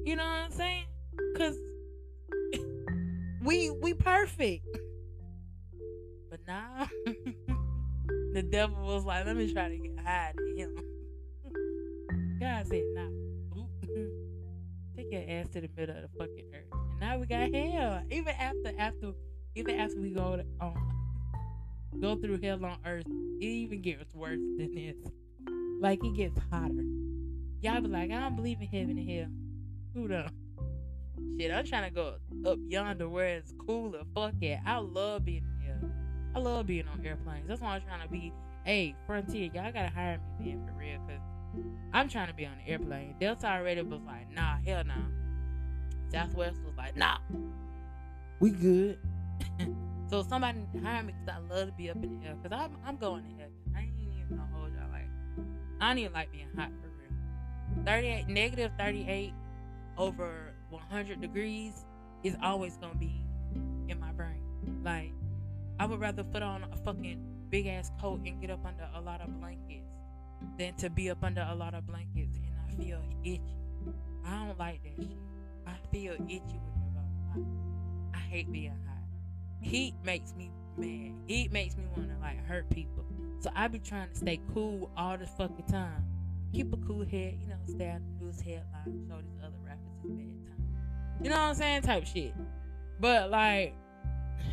You 0.05 0.17
know 0.17 0.23
what 0.23 0.31
I'm 0.31 0.51
saying? 0.51 0.83
Cause 1.37 1.57
we 3.41 3.69
we 3.69 3.93
perfect. 3.93 4.65
But 6.29 6.39
now 6.45 6.89
the 8.33 8.43
devil 8.49 8.83
was 8.85 9.05
like, 9.05 9.25
let 9.25 9.37
me 9.37 9.53
try 9.53 9.69
to 9.69 9.77
get 9.77 9.99
high 10.03 10.33
to 10.35 10.61
him. 10.61 10.75
God 12.39 12.67
said, 12.67 12.83
nah. 12.93 13.07
Take 14.95 15.11
your 15.11 15.23
ass 15.27 15.47
to 15.53 15.61
the 15.61 15.69
middle 15.75 15.95
of 15.95 16.03
the 16.03 16.09
fucking 16.19 16.45
earth. 16.53 16.65
And 16.73 16.99
now 16.99 17.17
we 17.17 17.25
got 17.25 17.53
hell. 17.53 18.03
Even 18.11 18.33
after 18.35 18.73
after 18.77 19.13
even 19.55 19.79
after 19.79 20.01
we 20.01 20.09
go 20.09 20.35
to, 20.35 20.45
um 20.59 20.89
go 22.01 22.15
through 22.15 22.39
hell 22.41 22.63
on 22.65 22.77
earth, 22.85 23.05
it 23.39 23.45
even 23.45 23.81
gets 23.81 24.13
worse 24.13 24.39
than 24.57 24.75
this. 24.75 24.95
Like 25.79 26.03
it 26.03 26.15
gets 26.15 26.37
hotter. 26.51 26.83
Y'all 27.61 27.79
be 27.81 27.87
like, 27.87 28.11
I 28.11 28.19
don't 28.19 28.35
believe 28.35 28.59
in 28.59 28.67
heaven 28.67 28.97
and 28.97 29.09
hell. 29.09 29.42
Who 29.93 30.07
don't? 30.07 30.31
Shit, 31.39 31.51
I'm 31.51 31.65
trying 31.65 31.89
to 31.89 31.95
go 31.95 32.15
up 32.45 32.57
yonder 32.67 33.07
where 33.07 33.37
it's 33.37 33.53
cooler. 33.65 34.01
Fuck 34.15 34.33
it. 34.41 34.59
I 34.65 34.77
love 34.77 35.25
being 35.25 35.45
here. 35.61 35.79
I 36.35 36.39
love 36.39 36.67
being 36.67 36.87
on 36.87 37.05
airplanes. 37.05 37.47
That's 37.47 37.61
why 37.61 37.75
I'm 37.75 37.81
trying 37.81 38.01
to 38.01 38.09
be. 38.09 38.33
Hey, 38.65 38.95
Frontier, 39.05 39.49
y'all 39.53 39.71
gotta 39.71 39.89
hire 39.89 40.19
me, 40.39 40.55
man, 40.55 40.65
for 40.65 40.79
real, 40.79 40.97
cause 40.99 41.63
I'm 41.91 42.07
trying 42.07 42.27
to 42.27 42.33
be 42.33 42.45
on 42.45 42.53
the 42.63 42.71
airplane. 42.71 43.15
Delta 43.19 43.47
already 43.47 43.81
was 43.81 43.99
like, 44.05 44.33
nah, 44.33 44.57
hell 44.65 44.83
nah. 44.85 44.93
Southwest 46.11 46.61
was 46.65 46.73
like, 46.77 46.95
nah, 46.95 47.17
we 48.39 48.51
good. 48.51 48.97
So 50.09 50.21
somebody 50.21 50.59
hire 50.83 51.01
me 51.01 51.11
because 51.25 51.41
I 51.41 51.53
love 51.55 51.69
to 51.69 51.73
be 51.73 51.89
up 51.89 51.95
in 51.95 52.19
the 52.19 52.27
air. 52.27 52.35
Because 52.35 52.55
I'm, 52.55 52.77
I'm 52.85 52.97
going 52.97 53.23
to 53.23 53.29
heaven. 53.31 53.53
I 53.75 53.79
ain't 53.79 53.93
even 53.97 54.37
gonna 54.37 54.47
hold 54.53 54.71
y'all 54.73 54.91
like. 54.91 55.09
I 55.81 55.87
don't 55.87 55.97
even 55.97 56.13
like 56.13 56.31
being 56.31 56.49
hot 56.55 56.69
for 56.83 56.87
real. 56.87 57.83
38, 57.83 58.27
negative 58.27 58.71
38 58.77 59.33
over 59.97 60.53
100 60.69 61.21
degrees 61.21 61.85
is 62.23 62.35
always 62.41 62.77
gonna 62.77 62.95
be 62.95 63.25
in 63.87 63.99
my 63.99 64.11
brain. 64.11 64.41
Like, 64.83 65.11
I 65.79 65.85
would 65.85 65.99
rather 65.99 66.23
put 66.23 66.41
on 66.41 66.63
a 66.71 66.77
fucking 66.77 67.19
big 67.49 67.67
ass 67.67 67.91
coat 67.99 68.21
and 68.25 68.39
get 68.41 68.49
up 68.49 68.65
under 68.65 68.87
a 68.95 69.01
lot 69.01 69.21
of 69.21 69.39
blankets 69.39 69.91
than 70.57 70.73
to 70.75 70.89
be 70.89 71.09
up 71.09 71.23
under 71.23 71.45
a 71.49 71.55
lot 71.55 71.73
of 71.73 71.85
blankets 71.85 72.37
and 72.37 72.55
I 72.67 72.83
feel 72.83 73.01
itchy. 73.23 73.41
I 74.25 74.45
don't 74.45 74.59
like 74.59 74.81
that 74.83 75.03
shit. 75.03 75.17
I 75.67 75.75
feel 75.91 76.13
itchy 76.13 76.59
when 76.59 76.73
you're 76.77 77.43
hot. 77.43 78.15
I 78.15 78.17
hate 78.17 78.51
being 78.51 78.71
hot 78.87 78.93
heat 79.63 79.95
makes 80.03 80.33
me 80.35 80.51
mad. 80.77 81.13
Heat 81.27 81.51
makes 81.51 81.77
me 81.77 81.83
want 81.95 82.09
to 82.09 82.17
like 82.21 82.45
hurt 82.45 82.69
people. 82.69 83.05
So 83.39 83.49
I 83.55 83.67
be 83.67 83.79
trying 83.79 84.09
to 84.09 84.15
stay 84.15 84.39
cool 84.53 84.91
all 84.95 85.17
the 85.17 85.25
fucking 85.25 85.65
time. 85.65 86.05
Keep 86.53 86.73
a 86.73 86.77
cool 86.77 87.03
head, 87.03 87.37
you 87.41 87.47
know, 87.47 87.55
stay 87.65 87.89
out 87.89 88.01
the 88.19 88.25
news 88.25 88.39
headline, 88.39 89.07
show 89.07 89.17
these 89.17 89.41
other 89.43 89.57
bad 90.09 90.47
time. 90.47 90.75
You 91.21 91.29
know 91.29 91.37
what 91.37 91.49
I'm 91.49 91.55
saying? 91.55 91.81
Type 91.83 92.05
shit. 92.05 92.33
But 92.99 93.29
like 93.29 93.75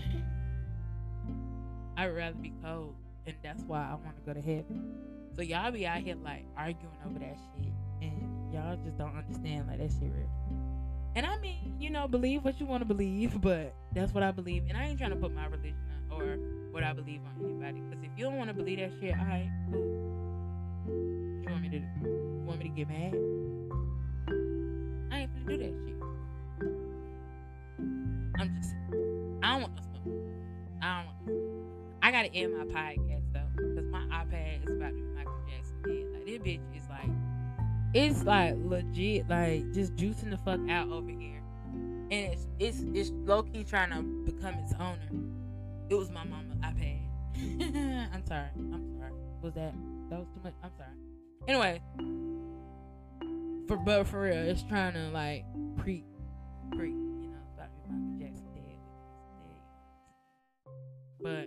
I'd 1.97 2.09
rather 2.09 2.37
be 2.37 2.53
cold. 2.63 2.95
And 3.27 3.37
that's 3.43 3.63
why 3.65 3.81
I 3.81 3.95
want 3.95 4.17
to 4.17 4.23
go 4.23 4.33
to 4.33 4.41
heaven. 4.41 4.95
So 5.37 5.43
y'all 5.43 5.71
be 5.71 5.87
out 5.87 5.99
here 5.99 6.17
like 6.25 6.45
arguing 6.57 6.97
over 7.07 7.19
that 7.19 7.37
shit. 7.57 7.73
And 8.03 8.53
y'all 8.53 8.77
just 8.85 8.99
don't 8.99 9.17
understand 9.17 9.69
like 9.69 9.79
that 9.79 9.91
shit 9.91 10.11
real. 10.13 10.31
And 11.17 11.27
I 11.27 11.39
mean, 11.39 11.77
you 11.79 11.91
know, 11.91 12.07
believe 12.07 12.45
what 12.45 12.61
you 12.61 12.67
want 12.67 12.83
to 12.83 12.85
believe, 12.85 13.41
but 13.41 13.75
that's 13.93 14.13
what 14.13 14.23
I 14.23 14.31
believe. 14.31 14.65
And 14.69 14.77
I 14.77 14.85
ain't 14.85 14.99
trying 14.99 15.11
to 15.11 15.17
put 15.17 15.35
my 15.35 15.47
religion 15.47 15.77
on, 16.11 16.23
or 16.23 16.37
what 16.71 16.85
I 16.85 16.93
believe 16.93 17.21
on 17.25 17.45
anybody. 17.45 17.81
Because 17.81 18.05
if 18.05 18.11
you 18.17 18.25
don't 18.25 18.37
want 18.37 18.49
to 18.49 18.55
believe 18.55 18.79
that 18.79 18.93
shit, 19.01 19.15
alright, 19.19 19.49
cool. 19.71 20.11
You 20.87 21.45
want 21.49 21.63
me 21.63 21.69
to? 21.71 21.77
You 21.77 22.43
want 22.45 22.59
me 22.59 22.69
to 22.69 22.75
get 22.75 22.89
mad? 22.89 23.50
Gonna 25.47 25.59
do 25.59 25.59
that 25.59 25.75
shit. 25.87 25.97
I'm 28.39 28.57
just, 28.57 28.75
I 29.43 29.53
don't 29.53 29.63
want 29.63 29.75
no 29.77 29.83
smoke. 29.83 30.19
I 30.83 31.03
don't 31.03 31.07
want. 31.07 31.17
I 32.03 32.11
gotta 32.11 32.33
end 32.35 32.57
my 32.57 32.65
podcast 32.65 33.33
though, 33.33 33.49
because 33.57 33.91
my 33.91 34.01
iPad 34.01 34.65
is 34.67 34.77
about 34.77 34.89
to 34.89 34.95
be 34.95 35.03
Michael 35.03 35.33
Jackson 35.49 35.83
dead. 35.85 36.07
Like 36.15 36.27
this 36.27 36.39
bitch 36.39 36.77
is 36.77 36.89
like 36.89 37.11
it's 37.93 38.25
like 38.25 38.55
legit, 38.65 39.29
like 39.29 39.73
just 39.73 39.97
juicing 39.97 40.31
the 40.31 40.39
fuck 40.39 40.61
out 40.71 40.91
over 40.91 41.11
here. 41.11 41.43
and 42.11 42.13
it's 42.13 42.47
it's 42.59 42.81
it's 42.95 43.11
low 43.27 43.43
key 43.43 43.65
trying 43.65 43.91
to 43.91 44.03
become 44.31 44.55
its 44.55 44.73
owner. 44.75 45.09
It 45.89 45.95
was 45.95 46.11
my 46.11 46.25
mama 46.25 46.55
iPad. 46.63 47.01
I'm 48.15 48.25
sorry. 48.27 48.49
I'm 48.57 48.97
sorry. 48.99 49.13
Was 49.43 49.55
that 49.55 49.75
that 50.11 50.19
was 50.19 50.29
too 50.35 50.41
much? 50.45 50.55
I'm 50.63 50.71
sorry. 50.77 50.91
Anyway, 51.49 51.81
for 53.71 53.77
but 53.77 54.05
for 54.09 54.23
real, 54.23 54.35
it's 54.35 54.65
trying 54.65 54.95
to 54.95 55.11
like 55.11 55.45
pre 55.77 56.03
pre 56.73 56.91
you 56.91 57.31
know 57.31 57.39
about 57.55 57.69
Michael 57.89 58.19
Jackson 58.19 58.49
dead. 58.53 58.79
But 61.23 61.47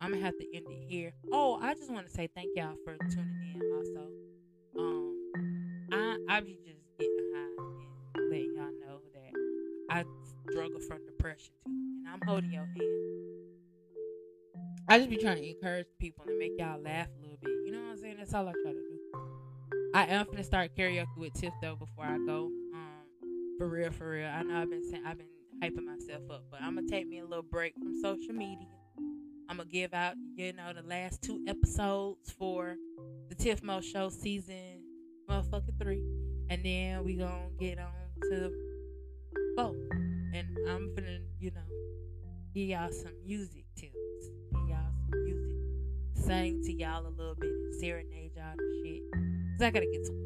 I'm 0.00 0.12
gonna 0.12 0.24
have 0.24 0.38
to 0.38 0.56
end 0.56 0.66
it 0.70 0.84
here. 0.88 1.12
Oh, 1.32 1.58
I 1.60 1.74
just 1.74 1.90
want 1.90 2.06
to 2.06 2.12
say 2.12 2.28
thank 2.32 2.50
y'all 2.54 2.76
for 2.84 2.96
tuning 3.10 3.56
in. 3.56 3.60
Also, 3.74 4.08
um, 4.78 5.88
I 5.90 6.16
I 6.28 6.40
be 6.42 6.60
just 6.64 6.78
getting 6.96 7.32
high 7.34 7.64
and 8.14 8.30
letting 8.30 8.54
y'all 8.54 8.70
know 8.86 9.00
that 9.12 9.32
I 9.90 10.04
struggle 10.48 10.78
from 10.86 11.04
depression 11.06 11.54
too, 11.64 11.72
and 11.72 12.08
I'm 12.08 12.20
holding 12.24 12.52
your 12.52 12.66
hand. 12.66 13.12
I 14.88 14.98
just 14.98 15.10
be 15.10 15.16
trying 15.16 15.38
to 15.38 15.48
encourage 15.48 15.86
people 15.98 16.24
and 16.28 16.38
make 16.38 16.52
y'all 16.56 16.80
laugh 16.80 17.08
a 17.18 17.20
little 17.20 17.38
bit. 17.42 17.50
You 17.66 17.72
know 17.72 17.80
what 17.80 17.90
I'm 17.94 17.98
saying? 17.98 18.16
That's 18.18 18.32
all 18.32 18.46
I 18.46 18.52
try 18.62 18.74
to. 18.74 18.81
I 19.94 20.04
am 20.06 20.24
gonna 20.24 20.42
start 20.42 20.74
karaoke 20.74 21.18
with 21.18 21.34
Tiff 21.34 21.52
though 21.60 21.76
before 21.76 22.04
I 22.04 22.16
go. 22.26 22.50
Um, 22.74 23.58
for 23.58 23.68
real, 23.68 23.90
for 23.90 24.08
real. 24.08 24.26
I 24.26 24.42
know 24.42 24.62
I've 24.62 24.70
been 24.70 24.82
saying 24.90 25.02
I've 25.06 25.18
been 25.18 25.26
hyping 25.62 25.84
myself 25.84 26.22
up, 26.30 26.44
but 26.50 26.62
I'm 26.62 26.76
gonna 26.76 26.88
take 26.88 27.06
me 27.06 27.18
a 27.18 27.26
little 27.26 27.42
break 27.42 27.74
from 27.74 27.94
social 28.00 28.32
media. 28.32 28.68
I'm 29.50 29.58
gonna 29.58 29.68
give 29.68 29.92
out, 29.92 30.14
you 30.34 30.54
know, 30.54 30.72
the 30.72 30.88
last 30.88 31.20
two 31.20 31.44
episodes 31.46 32.30
for 32.38 32.76
the 33.28 33.34
Tiff 33.34 33.62
Mo 33.62 33.82
Show 33.82 34.08
season 34.08 34.80
motherfucking 35.28 35.78
three, 35.78 36.02
and 36.48 36.64
then 36.64 37.04
we 37.04 37.16
gonna 37.16 37.50
get 37.60 37.78
on 37.78 37.92
to 38.30 38.50
four. 39.56 39.74
And 40.32 40.56
I'm 40.70 40.94
gonna, 40.94 41.18
you 41.38 41.50
know, 41.50 41.60
give 42.54 42.68
y'all 42.68 42.90
some 42.90 43.12
music 43.26 43.66
tips, 43.76 43.94
give 44.52 44.68
y'all 44.70 44.90
some 45.10 45.24
music, 45.24 45.56
sing 46.14 46.62
to 46.64 46.72
y'all 46.72 47.06
a 47.06 47.10
little 47.10 47.34
bit, 47.34 47.50
serenade 47.78 48.32
y'all 48.34 48.54
and 48.56 48.86
shit. 48.86 49.31
Cause 49.62 49.68
I 49.68 49.70
gotta 49.70 49.86
get 49.86 50.04
some. 50.04 50.16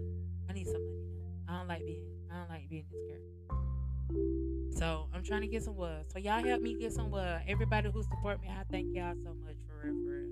I 0.48 0.54
need 0.54 0.64
some 0.64 0.80
money 0.80 1.10
now. 1.20 1.52
I 1.54 1.58
don't 1.58 1.68
like 1.68 1.84
being. 1.84 2.06
I 2.32 2.38
don't 2.38 2.48
like 2.48 2.70
being 2.70 2.86
this 2.90 3.02
girl. 3.04 4.70
So 4.70 5.08
I'm 5.12 5.22
trying 5.22 5.42
to 5.42 5.46
get 5.46 5.62
some 5.62 5.76
wood. 5.76 6.06
So 6.10 6.18
y'all 6.18 6.42
help 6.42 6.62
me 6.62 6.74
get 6.80 6.94
some 6.94 7.10
wood. 7.10 7.42
Everybody 7.46 7.90
who 7.90 8.02
support 8.02 8.40
me, 8.40 8.48
I 8.48 8.62
thank 8.70 8.96
y'all 8.96 9.12
so 9.22 9.34
much 9.44 9.56
for 9.68 9.86
real, 9.86 9.94
for 10.06 10.10
real. 10.10 10.30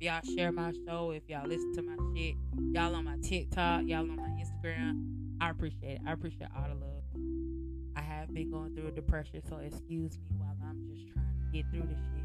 If 0.00 0.06
y'all 0.06 0.34
share 0.34 0.52
my 0.52 0.72
show, 0.86 1.10
if 1.10 1.28
y'all 1.28 1.46
listen 1.46 1.74
to 1.74 1.82
my 1.82 1.96
shit, 2.16 2.36
y'all 2.72 2.94
on 2.94 3.04
my 3.04 3.18
TikTok, 3.22 3.82
y'all 3.84 3.98
on 3.98 4.16
my 4.16 4.42
Instagram, 4.42 5.04
I 5.38 5.50
appreciate 5.50 5.96
it. 5.96 6.00
I 6.06 6.12
appreciate 6.12 6.48
all 6.56 6.66
the 6.66 6.76
love. 6.76 7.94
I 7.94 8.00
have 8.00 8.32
been 8.32 8.50
going 8.50 8.74
through 8.74 8.88
a 8.88 8.90
depression, 8.90 9.42
so 9.46 9.58
excuse 9.58 10.16
me 10.16 10.30
while 10.38 10.56
I'm 10.66 10.82
just 10.90 11.06
trying 11.12 11.26
to 11.26 11.52
get 11.52 11.70
through 11.70 11.90
this 11.90 12.00
shit. 12.00 12.24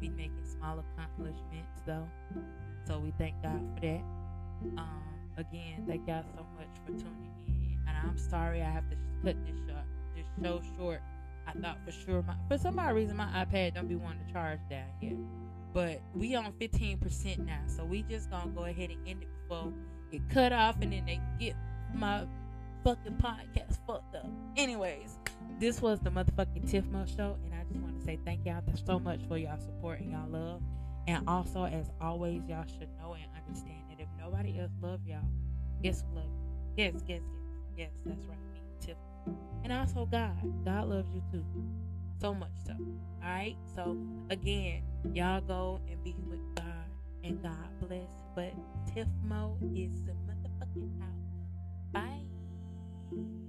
We 0.00 0.10
making 0.10 0.44
small 0.44 0.78
accomplishments 0.78 1.82
though, 1.84 2.06
so 2.86 3.00
we 3.00 3.12
thank 3.18 3.42
God 3.42 3.60
for 3.74 3.80
that. 3.80 4.02
Um, 4.78 5.15
again, 5.36 5.84
thank 5.86 6.06
y'all 6.06 6.24
so 6.34 6.46
much 6.56 6.68
for 6.84 6.92
tuning 6.92 7.32
in, 7.46 7.78
and 7.88 7.96
I'm 7.96 8.18
sorry 8.18 8.62
I 8.62 8.70
have 8.70 8.88
to 8.90 8.96
cut 9.24 9.36
this 9.46 9.56
short, 9.66 9.84
this 10.16 10.26
show 10.42 10.62
short. 10.76 11.00
I 11.46 11.52
thought 11.52 11.78
for 11.84 11.92
sure 11.92 12.22
my 12.22 12.34
for 12.48 12.58
some 12.58 12.78
odd 12.78 12.94
reason 12.94 13.16
my 13.16 13.26
iPad 13.26 13.74
don't 13.74 13.88
be 13.88 13.94
wanting 13.94 14.26
to 14.26 14.32
charge 14.32 14.60
down 14.68 14.88
here, 15.00 15.16
but 15.72 16.00
we 16.14 16.34
on 16.34 16.52
15% 16.60 17.46
now, 17.46 17.60
so 17.66 17.84
we 17.84 18.02
just 18.02 18.30
gonna 18.30 18.50
go 18.50 18.64
ahead 18.64 18.90
and 18.90 19.08
end 19.08 19.22
it 19.22 19.28
before 19.48 19.72
it 20.12 20.22
cut 20.30 20.52
off, 20.52 20.76
and 20.80 20.92
then 20.92 21.04
they 21.06 21.20
get 21.38 21.54
my 21.94 22.26
fucking 22.84 23.14
podcast 23.14 23.78
fucked 23.86 24.14
up. 24.16 24.28
Anyways, 24.56 25.18
this 25.58 25.80
was 25.80 26.00
the 26.00 26.10
motherfucking 26.10 26.70
Tiff 26.70 26.86
Mo 26.86 27.04
show, 27.06 27.36
and 27.44 27.54
I 27.54 27.64
just 27.68 27.80
want 27.80 27.98
to 27.98 28.04
say 28.04 28.18
thank 28.24 28.44
y'all 28.44 28.62
so 28.84 28.98
much 28.98 29.20
for 29.28 29.36
y'all 29.36 29.58
support 29.58 30.00
and 30.00 30.12
y'all 30.12 30.28
love. 30.28 30.62
And 31.08 31.28
also, 31.28 31.64
as 31.64 31.90
always, 32.00 32.42
y'all 32.48 32.64
should 32.66 32.88
know 32.98 33.14
and 33.14 33.26
understand 33.36 33.78
nobody 34.26 34.58
else 34.58 34.72
love 34.82 35.00
y'all, 35.06 35.20
guess 35.82 36.02
who 36.02 36.08
mm. 36.08 36.16
love 36.16 36.24
you? 36.24 36.84
Yes, 36.84 36.94
yes, 37.06 37.20
yes, 37.22 37.22
yes, 37.76 37.90
that's 38.04 38.26
right, 38.26 38.38
me, 38.52 38.60
Tiff. 38.80 38.96
And 39.64 39.72
also 39.72 40.06
God. 40.06 40.36
God 40.64 40.88
loves 40.88 41.08
you 41.14 41.22
too. 41.30 41.44
So 42.20 42.34
much 42.34 42.52
so. 42.66 42.72
Alright? 43.22 43.56
So 43.74 43.96
again, 44.30 44.82
y'all 45.12 45.40
go 45.40 45.80
and 45.90 46.02
be 46.04 46.14
with 46.28 46.40
God 46.54 46.64
and 47.24 47.42
God 47.42 47.68
bless. 47.80 48.10
But 48.34 48.52
Tiff 48.92 49.08
Mo 49.24 49.56
is 49.74 50.02
the 50.02 50.12
motherfucking 50.12 51.02
out. 51.02 51.92
Bye. 51.92 53.45